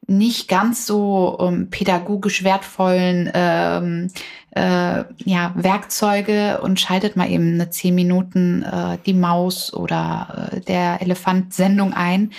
nicht 0.08 0.48
ganz 0.48 0.86
so 0.86 1.38
ähm, 1.42 1.70
pädagogisch 1.70 2.44
wertvollen 2.44 3.30
ähm, 3.34 4.08
äh, 4.52 5.04
ja, 5.26 5.52
Werkzeuge 5.56 6.60
und 6.62 6.80
schaltet 6.80 7.16
mal 7.16 7.30
eben 7.30 7.54
eine 7.54 7.70
zehn 7.70 7.94
Minuten 7.94 8.64
äh, 8.64 8.98
die 9.06 9.14
Maus 9.14 9.74
oder 9.74 10.50
äh, 10.54 10.62
der 10.62 11.02
Elefant 11.02 11.54
Sendung 11.54 11.94
ein, 11.94 12.32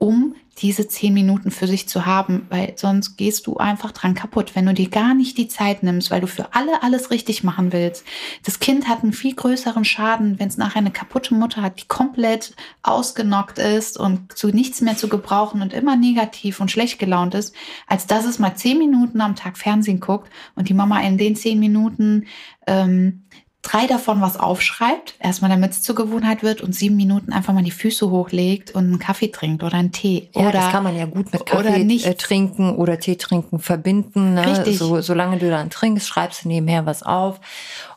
um 0.00 0.34
diese 0.58 0.88
zehn 0.88 1.12
Minuten 1.12 1.50
für 1.50 1.66
sich 1.66 1.88
zu 1.88 2.06
haben, 2.06 2.46
weil 2.48 2.72
sonst 2.76 3.16
gehst 3.16 3.46
du 3.46 3.58
einfach 3.58 3.92
dran 3.92 4.14
kaputt, 4.14 4.54
wenn 4.54 4.64
du 4.64 4.72
dir 4.72 4.88
gar 4.88 5.14
nicht 5.14 5.36
die 5.36 5.46
Zeit 5.46 5.82
nimmst, 5.82 6.10
weil 6.10 6.22
du 6.22 6.26
für 6.26 6.54
alle 6.54 6.82
alles 6.82 7.10
richtig 7.10 7.44
machen 7.44 7.72
willst. 7.72 8.04
Das 8.44 8.60
Kind 8.60 8.88
hat 8.88 9.02
einen 9.02 9.12
viel 9.12 9.34
größeren 9.34 9.84
Schaden, 9.84 10.38
wenn 10.38 10.48
es 10.48 10.56
nachher 10.56 10.78
eine 10.78 10.90
kaputte 10.90 11.34
Mutter 11.34 11.60
hat, 11.60 11.80
die 11.82 11.86
komplett 11.86 12.54
ausgenockt 12.82 13.58
ist 13.58 13.98
und 13.98 14.36
zu 14.36 14.48
nichts 14.48 14.80
mehr 14.80 14.96
zu 14.96 15.08
gebrauchen 15.08 15.60
und 15.60 15.74
immer 15.74 15.96
negativ 15.96 16.60
und 16.60 16.70
schlecht 16.70 16.98
gelaunt 16.98 17.34
ist, 17.34 17.54
als 17.86 18.06
dass 18.06 18.24
es 18.24 18.38
mal 18.38 18.54
zehn 18.54 18.78
Minuten 18.78 19.20
am 19.20 19.36
Tag 19.36 19.58
Fernsehen 19.58 20.00
guckt 20.00 20.30
und 20.56 20.70
die 20.70 20.74
Mama 20.74 21.00
in 21.00 21.18
den 21.18 21.36
zehn 21.36 21.60
Minuten 21.60 22.26
ähm, 22.66 23.24
drei 23.62 23.86
davon 23.86 24.20
was 24.20 24.38
aufschreibt, 24.38 25.14
erstmal 25.18 25.50
damit 25.50 25.72
es 25.72 25.82
zur 25.82 25.94
Gewohnheit 25.94 26.42
wird 26.42 26.62
und 26.62 26.74
sieben 26.74 26.96
Minuten 26.96 27.32
einfach 27.32 27.52
mal 27.52 27.62
die 27.62 27.70
Füße 27.70 28.10
hochlegt 28.10 28.74
und 28.74 28.84
einen 28.84 28.98
Kaffee 28.98 29.28
trinkt 29.28 29.62
oder 29.62 29.74
einen 29.74 29.92
Tee. 29.92 30.30
Ja, 30.34 30.42
oder, 30.42 30.52
das 30.52 30.70
kann 30.70 30.82
man 30.82 30.96
ja 30.96 31.06
gut 31.06 31.32
mit 31.32 31.44
Kaffee 31.44 31.84
nicht. 31.84 32.06
Äh, 32.06 32.14
trinken 32.14 32.74
oder 32.76 32.98
Tee 32.98 33.16
trinken 33.16 33.58
verbinden. 33.58 34.34
Ne? 34.34 34.46
Richtig. 34.46 34.78
So, 34.78 35.00
solange 35.00 35.38
du 35.38 35.50
dann 35.50 35.70
trinkst, 35.70 36.08
schreibst 36.08 36.44
du 36.44 36.48
nebenher 36.48 36.86
was 36.86 37.02
auf. 37.02 37.40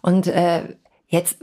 Und 0.02 0.28
äh, 0.28 0.76
jetzt 1.08 1.38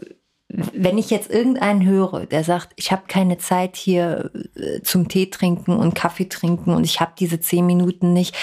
wenn 0.53 0.99
ich 0.99 1.11
jetzt 1.11 1.31
irgendeinen 1.31 1.85
höre, 1.85 2.27
der 2.27 2.43
sagt, 2.43 2.73
ich 2.77 2.91
habe 2.91 3.03
keine 3.07 3.39
Zeit 3.39 3.77
hier 3.77 4.31
äh, 4.57 4.81
zum 4.83 5.09
Tee 5.09 5.31
trinken 5.31 5.77
und 5.77 5.95
Kaffee 5.95 6.29
trinken 6.29 6.75
und 6.75 6.85
ich 6.85 7.01
habe 7.01 7.13
diese 7.19 7.41
zehn 7.41 7.67
Minuten 7.67 8.13
nicht, 8.13 8.37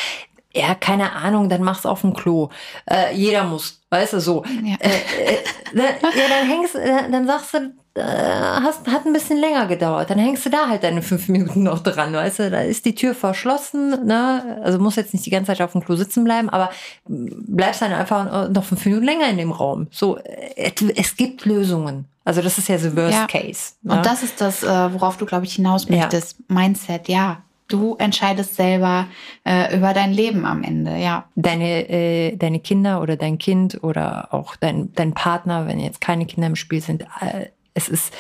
ja, 0.54 0.76
keine 0.76 1.14
Ahnung, 1.14 1.50
dann 1.50 1.62
mach's 1.62 1.86
auf 1.86 2.02
dem 2.02 2.14
Klo. 2.14 2.50
Äh, 2.90 3.16
jeder 3.16 3.44
muss, 3.44 3.82
weißt 3.90 4.14
du, 4.14 4.22
so. 4.22 4.44
Ja, 4.64 4.76
äh, 4.80 5.34
äh, 5.34 5.38
ja 5.74 6.28
dann 6.30 6.48
hängst, 6.48 6.76
äh, 6.76 7.12
dann 7.12 7.28
sagst 7.28 7.54
du, 7.54 7.58
äh, 7.96 8.04
hast, 8.04 8.88
hat 8.88 9.06
ein 9.06 9.14
bisschen 9.14 9.40
länger 9.40 9.68
gedauert. 9.68 10.10
Dann 10.10 10.20
hängst 10.20 10.46
du 10.46 10.50
da 10.50 10.70
halt 10.70 10.84
deine 10.84 11.02
fünf 11.02 11.28
Minuten 11.28 11.64
noch 11.64 11.80
dran, 11.80 12.14
weißt 12.14 12.40
du, 12.40 12.50
da 12.50 12.62
ist 12.62 12.86
die 12.86 12.96
Tür 12.96 13.14
verschlossen, 13.14 14.06
ne? 14.06 14.62
Also 14.64 14.80
muss 14.80 14.96
jetzt 14.96 15.14
nicht 15.14 15.26
die 15.26 15.30
ganze 15.30 15.48
Zeit 15.48 15.62
auf 15.62 15.74
dem 15.74 15.84
Klo 15.84 15.96
sitzen 15.96 16.24
bleiben, 16.24 16.50
aber 16.50 16.70
bleibst 17.06 17.82
dann 17.82 17.94
einfach 17.94 18.50
noch 18.50 18.64
fünf 18.64 18.86
Minuten 18.86 19.06
länger 19.06 19.30
in 19.30 19.38
dem 19.38 19.52
Raum. 19.52 19.88
So, 19.92 20.18
äh, 20.18 20.72
es 20.96 21.16
gibt 21.18 21.46
Lösungen. 21.46 22.06
Also 22.24 22.42
das 22.42 22.58
ist 22.58 22.68
ja 22.68 22.78
so 22.78 22.96
Worst 22.96 23.14
ja. 23.14 23.28
Case. 23.28 23.74
Ne? 23.84 23.94
Und 23.94 24.06
das 24.06 24.22
ist 24.22 24.42
das, 24.42 24.62
worauf 24.62 25.16
du, 25.16 25.26
glaube 25.26 25.46
ich, 25.46 25.54
hinaus 25.56 25.88
möchtest. 25.88 26.38
Ja. 26.38 26.56
Mindset, 26.56 27.08
ja. 27.08 27.42
Du 27.68 27.96
entscheidest 27.96 28.56
selber 28.56 29.08
äh, 29.44 29.76
über 29.76 29.94
dein 29.94 30.14
Leben 30.14 30.46
am 30.46 30.64
Ende, 30.64 30.98
ja. 30.98 31.30
Deine, 31.36 31.90
äh, 31.90 32.38
deine 32.38 32.60
Kinder 32.60 33.02
oder 33.02 33.18
dein 33.18 33.38
Kind 33.38 33.84
oder 33.84 34.34
auch 34.34 34.56
dein, 34.56 34.94
dein 34.94 35.14
Partner, 35.14 35.68
wenn 35.68 35.80
jetzt 35.80 36.00
keine 36.00 36.26
Kinder 36.26 36.48
im 36.48 36.56
Spiel 36.56 36.82
sind, 36.82 37.04
äh, 37.20 37.48
es 37.74 37.90
ist, 37.90 38.14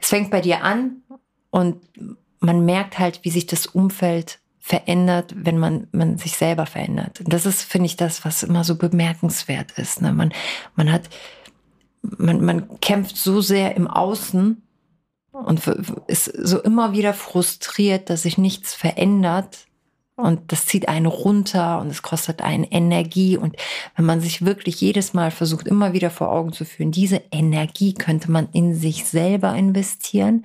es 0.00 0.08
fängt 0.08 0.30
bei 0.30 0.40
dir 0.40 0.64
an 0.64 1.02
und 1.50 1.76
man 2.40 2.64
merkt 2.64 2.98
halt, 2.98 3.20
wie 3.24 3.30
sich 3.30 3.46
das 3.46 3.66
Umfeld 3.66 4.40
verändert, 4.68 5.34
wenn 5.36 5.58
man, 5.58 5.88
man 5.92 6.18
sich 6.18 6.36
selber 6.36 6.66
verändert. 6.66 7.22
Das 7.24 7.46
ist, 7.46 7.62
finde 7.62 7.86
ich, 7.86 7.96
das, 7.96 8.24
was 8.24 8.42
immer 8.42 8.64
so 8.64 8.76
bemerkenswert 8.76 9.72
ist. 9.72 10.02
Ne? 10.02 10.12
Man, 10.12 10.32
man 10.76 10.92
hat, 10.92 11.08
man, 12.02 12.44
man 12.44 12.80
kämpft 12.80 13.16
so 13.16 13.40
sehr 13.40 13.76
im 13.76 13.86
Außen 13.86 14.62
und 15.32 15.66
ist 16.06 16.24
so 16.24 16.60
immer 16.60 16.92
wieder 16.92 17.14
frustriert, 17.14 18.10
dass 18.10 18.22
sich 18.22 18.38
nichts 18.38 18.74
verändert. 18.74 19.66
Und 20.16 20.50
das 20.50 20.66
zieht 20.66 20.88
einen 20.88 21.06
runter 21.06 21.80
und 21.80 21.88
es 21.88 22.02
kostet 22.02 22.42
einen 22.42 22.64
Energie. 22.64 23.36
Und 23.36 23.54
wenn 23.94 24.04
man 24.04 24.20
sich 24.20 24.44
wirklich 24.44 24.80
jedes 24.80 25.14
Mal 25.14 25.30
versucht, 25.30 25.68
immer 25.68 25.92
wieder 25.92 26.10
vor 26.10 26.32
Augen 26.32 26.52
zu 26.52 26.64
führen, 26.64 26.90
diese 26.90 27.22
Energie 27.30 27.94
könnte 27.94 28.30
man 28.30 28.48
in 28.52 28.74
sich 28.74 29.04
selber 29.04 29.54
investieren, 29.54 30.44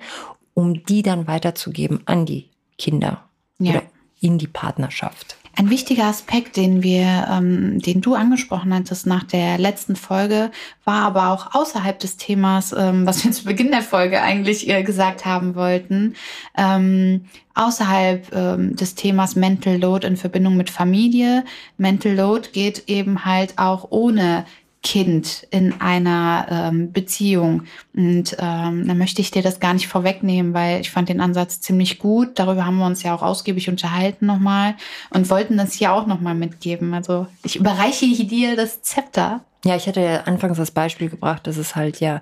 um 0.54 0.84
die 0.84 1.02
dann 1.02 1.26
weiterzugeben 1.26 2.02
an 2.04 2.24
die 2.24 2.50
Kinder 2.78 3.24
ja. 3.58 3.72
oder 3.72 3.82
in 4.20 4.38
die 4.38 4.46
Partnerschaft. 4.46 5.36
Ein 5.56 5.70
wichtiger 5.70 6.04
Aspekt, 6.04 6.56
den 6.56 6.82
wir, 6.82 7.28
ähm, 7.30 7.78
den 7.78 8.00
du 8.00 8.14
angesprochen 8.14 8.74
hattest 8.74 9.06
nach 9.06 9.22
der 9.22 9.56
letzten 9.58 9.94
Folge, 9.94 10.50
war 10.84 11.02
aber 11.02 11.30
auch 11.30 11.54
außerhalb 11.54 11.98
des 11.98 12.16
Themas, 12.16 12.74
ähm, 12.76 13.06
was 13.06 13.24
wir 13.24 13.30
zu 13.32 13.44
Beginn 13.44 13.70
der 13.70 13.82
Folge 13.82 14.20
eigentlich 14.20 14.68
äh, 14.68 14.82
gesagt 14.82 15.24
haben 15.24 15.54
wollten, 15.54 16.14
ähm, 16.56 17.26
außerhalb 17.54 18.34
ähm, 18.34 18.74
des 18.74 18.96
Themas 18.96 19.36
Mental 19.36 19.76
Load 19.76 20.06
in 20.06 20.16
Verbindung 20.16 20.56
mit 20.56 20.70
Familie. 20.70 21.44
Mental 21.76 22.14
Load 22.14 22.48
geht 22.52 22.84
eben 22.88 23.24
halt 23.24 23.56
auch 23.56 23.88
ohne 23.90 24.44
Kind 24.84 25.48
in 25.50 25.80
einer 25.80 26.46
ähm, 26.50 26.92
Beziehung. 26.92 27.62
Und 27.96 28.36
ähm, 28.38 28.86
da 28.86 28.94
möchte 28.94 29.22
ich 29.22 29.30
dir 29.30 29.42
das 29.42 29.58
gar 29.58 29.72
nicht 29.72 29.88
vorwegnehmen, 29.88 30.52
weil 30.52 30.82
ich 30.82 30.90
fand 30.90 31.08
den 31.08 31.22
Ansatz 31.22 31.60
ziemlich 31.60 31.98
gut. 31.98 32.38
Darüber 32.38 32.66
haben 32.66 32.76
wir 32.76 32.86
uns 32.86 33.02
ja 33.02 33.14
auch 33.14 33.22
ausgiebig 33.22 33.68
unterhalten 33.70 34.26
nochmal 34.26 34.76
und 35.10 35.30
wollten 35.30 35.56
das 35.56 35.72
hier 35.72 35.92
auch 35.92 36.06
nochmal 36.06 36.34
mitgeben. 36.34 36.92
Also 36.92 37.26
ich 37.42 37.56
überreiche 37.56 38.06
dir 38.06 38.56
das 38.56 38.82
Zepter. 38.82 39.44
Ja, 39.64 39.74
ich 39.74 39.88
hatte 39.88 40.02
ja 40.02 40.20
anfangs 40.24 40.58
das 40.58 40.70
Beispiel 40.70 41.08
gebracht, 41.08 41.46
dass 41.46 41.56
es 41.56 41.74
halt 41.74 41.98
ja 42.00 42.20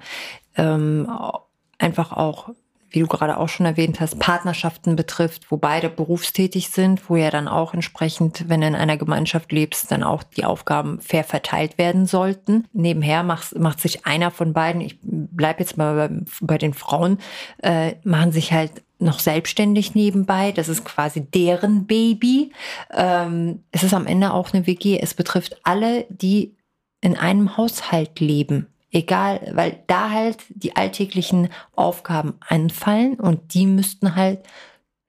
ähm, 0.57 1.09
einfach 1.79 2.13
auch 2.13 2.51
wie 2.93 3.01
du 3.01 3.07
gerade 3.07 3.39
auch 3.39 3.49
schon 3.49 3.67
erwähnt 3.67 4.01
hast, 4.01 4.19
Partnerschaften 4.19 4.97
betrifft, 4.97 5.51
wo 5.51 5.57
beide 5.57 5.89
berufstätig 5.89 6.69
sind, 6.69 7.09
wo 7.09 7.17
ja 7.17 7.31
dann 7.31 7.49
auch 7.49 7.75
entsprechend, 7.75 8.49
wenn 8.49 8.61
du 8.61 8.67
in 8.67 8.75
einer 8.75 8.97
Gemeinschaft 8.97 9.51
lebst, 9.53 9.91
dann 9.91 10.03
auch 10.03 10.23
die 10.23 10.45
Aufgaben 10.45 11.01
fair 11.01 11.25
verteilt 11.25 11.79
werden 11.79 12.07
sollten. 12.07 12.67
Nebenher 12.73 13.23
macht, 13.23 13.59
macht 13.59 13.81
sich 13.81 14.07
einer 14.07 14.31
von 14.31 14.53
beiden, 14.53 14.81
ich 14.81 14.99
bleib 15.03 15.61
jetzt 15.61 15.77
mal 15.77 16.09
bei, 16.09 16.25
bei 16.41 16.59
den 16.59 16.75
Frauen, 16.75 17.19
äh, 17.63 17.95
machen 18.05 18.33
sich 18.33 18.53
halt 18.53 18.83
noch 18.99 19.19
selbstständig 19.19 19.95
nebenbei. 19.95 20.53
Das 20.53 20.69
ist 20.69 20.85
quasi 20.85 21.23
deren 21.23 21.87
Baby. 21.87 22.53
Ähm, 22.93 23.65
es 23.73 23.83
ist 23.83 23.95
am 23.95 24.07
Ende 24.07 24.33
auch 24.33 24.53
eine 24.53 24.67
WG. 24.67 24.99
Es 25.01 25.15
betrifft 25.15 25.61
alle, 25.65 26.07
die 26.09 26.55
in 27.01 27.17
einem 27.17 27.57
Haushalt 27.57 28.21
leben 28.21 28.69
egal, 28.93 29.51
weil 29.55 29.83
da 29.87 30.11
halt 30.11 30.39
die 30.51 30.77
alltäglichen 30.77 31.49
Aufgaben 31.75 32.35
anfallen 32.41 33.19
und 33.19 33.55
die 33.55 33.67
müssten 33.67 34.15
halt 34.15 34.41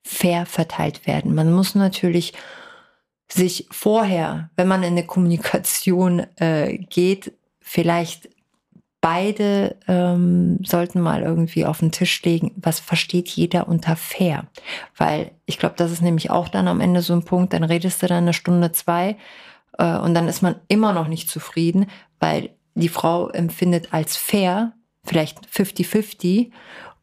fair 0.03 0.45
verteilt 0.45 1.05
werden. 1.05 1.35
Man 1.35 1.51
muss 1.53 1.75
natürlich 1.75 2.33
sich 3.31 3.67
vorher, 3.71 4.49
wenn 4.55 4.67
man 4.67 4.83
in 4.83 4.93
eine 4.93 5.05
Kommunikation 5.05 6.25
äh, 6.37 6.77
geht, 6.77 7.33
vielleicht 7.59 8.29
beide 9.01 9.75
ähm, 9.87 10.59
sollten 10.63 11.01
mal 11.01 11.23
irgendwie 11.23 11.65
auf 11.65 11.79
den 11.79 11.91
Tisch 11.91 12.21
legen, 12.23 12.53
was 12.55 12.79
versteht 12.79 13.27
jeder 13.27 13.67
unter 13.67 13.97
fair. 13.97 14.45
Weil 14.95 15.31
ich 15.45 15.59
glaube, 15.59 15.75
das 15.77 15.91
ist 15.91 16.01
nämlich 16.01 16.29
auch 16.29 16.47
dann 16.47 16.69
am 16.69 16.79
Ende 16.79 17.01
so 17.01 17.13
ein 17.13 17.25
Punkt, 17.25 17.51
dann 17.51 17.65
redest 17.65 18.01
du 18.01 18.07
dann 18.07 18.23
eine 18.23 18.33
Stunde, 18.33 18.71
zwei 18.71 19.17
äh, 19.77 19.97
und 19.97 20.13
dann 20.13 20.29
ist 20.29 20.41
man 20.41 20.55
immer 20.69 20.93
noch 20.93 21.07
nicht 21.07 21.29
zufrieden, 21.29 21.87
weil 22.19 22.51
die 22.75 22.89
Frau 22.89 23.29
empfindet 23.29 23.93
als 23.93 24.17
fair, 24.17 24.73
vielleicht 25.03 25.47
50-50, 25.47 26.51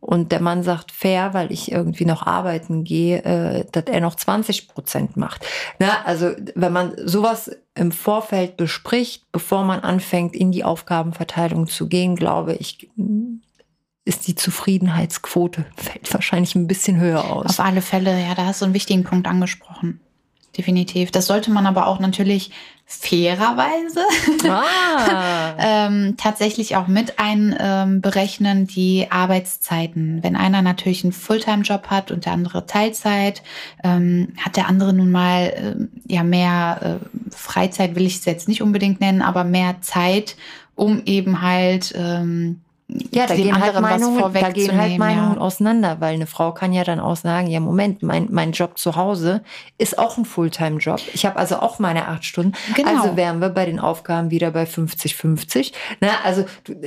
und 0.01 0.33
der 0.33 0.41
Mann 0.41 0.63
sagt 0.63 0.93
fair, 0.93 1.35
weil 1.35 1.53
ich 1.53 1.71
irgendwie 1.71 2.07
noch 2.07 2.27
arbeiten 2.27 2.85
gehe, 2.85 3.23
äh, 3.23 3.67
dass 3.71 3.85
er 3.85 4.01
noch 4.01 4.15
20 4.15 4.69
Prozent 4.69 5.19
macht. 5.19 5.47
Na, 5.79 6.03
also 6.05 6.31
wenn 6.55 6.73
man 6.73 6.95
sowas 7.05 7.51
im 7.75 7.93
Vorfeld 7.93 8.57
bespricht, 8.57 9.31
bevor 9.31 9.63
man 9.65 9.81
anfängt, 9.81 10.35
in 10.35 10.53
die 10.53 10.65
Aufgabenverteilung 10.65 11.67
zu 11.67 11.87
gehen, 11.87 12.17
glaube 12.17 12.55
ich, 12.55 12.89
ist 14.07 14.27
die 14.27 14.35
Zufriedenheitsquote 14.35 15.67
fällt 15.77 16.13
wahrscheinlich 16.15 16.55
ein 16.55 16.67
bisschen 16.67 16.99
höher 16.99 17.31
aus. 17.31 17.47
Auf 17.47 17.61
alle 17.61 17.83
Fälle, 17.83 18.19
ja, 18.19 18.35
da 18.35 18.47
hast 18.47 18.63
du 18.63 18.65
einen 18.65 18.75
wichtigen 18.75 19.05
Punkt 19.05 19.29
angesprochen 19.29 20.01
definitiv. 20.57 21.11
Das 21.11 21.27
sollte 21.27 21.51
man 21.51 21.67
aber 21.67 21.87
auch 21.87 22.01
natürlich 22.01 22.51
fairerweise 22.93 24.01
ah. 24.49 25.55
ähm, 25.59 26.17
tatsächlich 26.17 26.75
auch 26.75 26.89
mit 26.89 27.21
einberechnen, 27.21 28.59
ähm, 28.59 28.67
die 28.67 29.07
Arbeitszeiten. 29.11 30.25
Wenn 30.25 30.35
einer 30.35 30.61
natürlich 30.61 31.05
einen 31.05 31.13
Fulltime-Job 31.13 31.87
hat 31.87 32.11
und 32.11 32.27
der 32.27 32.33
andere 32.33 32.67
Teilzeit, 32.67 33.43
ähm, 33.85 34.33
hat 34.45 34.57
der 34.57 34.67
andere 34.67 34.93
nun 34.93 35.13
mal 35.13 35.45
äh, 35.45 36.13
ja 36.13 36.25
mehr 36.25 37.01
äh, 37.01 37.35
Freizeit, 37.35 37.95
will 37.95 38.07
ich 38.07 38.17
es 38.17 38.25
jetzt 38.25 38.49
nicht 38.49 38.61
unbedingt 38.61 39.01
nennen, 39.01 39.23
aber 39.23 39.45
mehr 39.45 39.81
Zeit, 39.83 40.37
um 40.75 41.03
eben 41.07 41.43
halt 41.43 41.95
ähm, 41.97 42.61
ja, 43.13 43.27
da 43.27 43.35
gehen, 43.35 43.61
halt 43.61 43.81
Meinungen, 43.81 44.33
da 44.33 44.51
gehen 44.51 44.79
halt 44.79 44.99
Meinungen 44.99 45.35
ja. 45.35 45.41
auseinander, 45.41 46.01
weil 46.01 46.15
eine 46.15 46.27
Frau 46.27 46.53
kann 46.53 46.73
ja 46.73 46.85
dann 46.85 47.01
auch 47.01 47.17
sagen, 47.17 47.47
ja 47.49 47.61
Moment, 47.61 48.03
mein, 48.03 48.29
mein 48.31 48.53
Job 48.53 48.79
zu 48.79 48.97
Hause 48.97 49.43
ist 49.79 49.99
auch 49.99 50.17
ein 50.17 50.25
Fulltime-Job. 50.25 51.01
Ich 51.15 51.27
habe 51.27 51.37
also 51.37 51.61
auch 51.61 51.79
meine 51.79 52.09
acht 52.09 52.25
Stunden. 52.25 52.53
Genau. 52.75 52.91
Also 52.91 53.17
wären 53.17 53.41
wir 53.41 53.51
bei 53.51 53.67
den 53.67 53.79
Aufgaben 53.79 54.31
wieder 54.31 54.51
bei 54.51 54.65
50-50. 54.65 55.73
Ne? 56.01 56.11
Also 56.25 56.45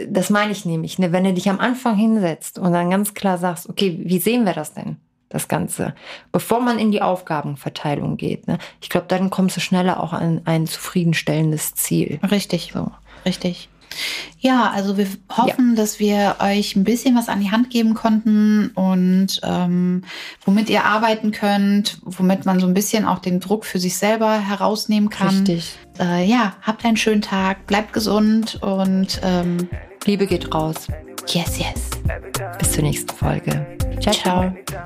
das 0.08 0.30
meine 0.30 0.51
ich 0.51 0.66
nämlich. 0.66 0.99
Ne? 0.99 1.12
Wenn 1.12 1.24
du 1.24 1.34
dich 1.34 1.49
am 1.49 1.60
Anfang 1.60 1.95
hinsetzt 1.95 2.60
und 2.60 2.74
dann 2.74 2.89
ganz 2.89 3.14
klar 3.14 3.38
sagst, 3.38 3.70
okay, 3.70 3.99
wie 4.04 4.20
sehen 4.20 4.45
wir 4.45 4.54
das 4.54 4.74
denn? 4.74 4.97
Das 5.30 5.47
Ganze, 5.47 5.95
bevor 6.32 6.60
man 6.60 6.78
in 6.78 6.91
die 6.91 7.01
Aufgabenverteilung 7.01 8.18
geht. 8.18 8.47
Ne? 8.47 8.60
Ich 8.82 8.89
glaube, 8.89 9.08
dann 9.08 9.32
kommst 9.32 9.58
du 9.58 9.62
schneller 9.62 9.99
auch 9.99 10.14
an 10.14 10.41
ein 10.45 10.68
zufriedenstellendes 10.68 11.74
Ziel. 11.74 12.20
Richtig, 12.30 12.72
So. 12.72 12.91
richtig. 13.26 13.68
Ja, 14.39 14.72
also 14.72 14.98
wir 14.98 15.08
hoffen, 15.32 15.76
dass 15.76 16.00
wir 16.00 16.36
euch 16.39 16.76
ein 16.76 16.84
bisschen 16.84 17.16
was 17.16 17.30
an 17.30 17.39
die 17.39 17.52
Hand 17.52 17.70
geben 17.70 17.94
konnten 17.94 18.72
und 18.76 19.39
ähm, 19.44 20.04
womit 20.46 20.70
ihr 20.70 20.84
arbeiten 20.84 21.32
könnt, 21.32 22.00
womit 22.04 22.46
man 22.46 22.60
so 22.60 22.68
ein 22.68 22.74
bisschen 22.74 23.06
auch 23.06 23.20
den 23.20 23.39
Druck 23.39 23.66
für 23.66 23.80
sich 23.80 23.98
selber 23.98 24.39
herausnehmen 24.39 25.10
kann. 25.10 25.30
Richtig. 25.30 25.76
Äh, 26.00 26.26
ja, 26.26 26.56
habt 26.62 26.84
einen 26.86 26.98
schönen 26.98 27.22
Tag, 27.22 27.68
bleibt 27.68 27.94
gesund 27.94 28.62
und 28.62 29.22
ähm, 29.24 29.70
Liebe 30.06 30.28
geht 30.28 30.54
raus. 30.54 30.88
yes, 31.28 31.58
yes. 31.60 31.91
Bis 32.60 32.72
zur 32.74 32.84
nächsten 32.84 33.16
Folge. 33.16 33.66
Ciao, 34.02 34.14
ciao. 34.14 34.54
Ciao. 34.68 34.84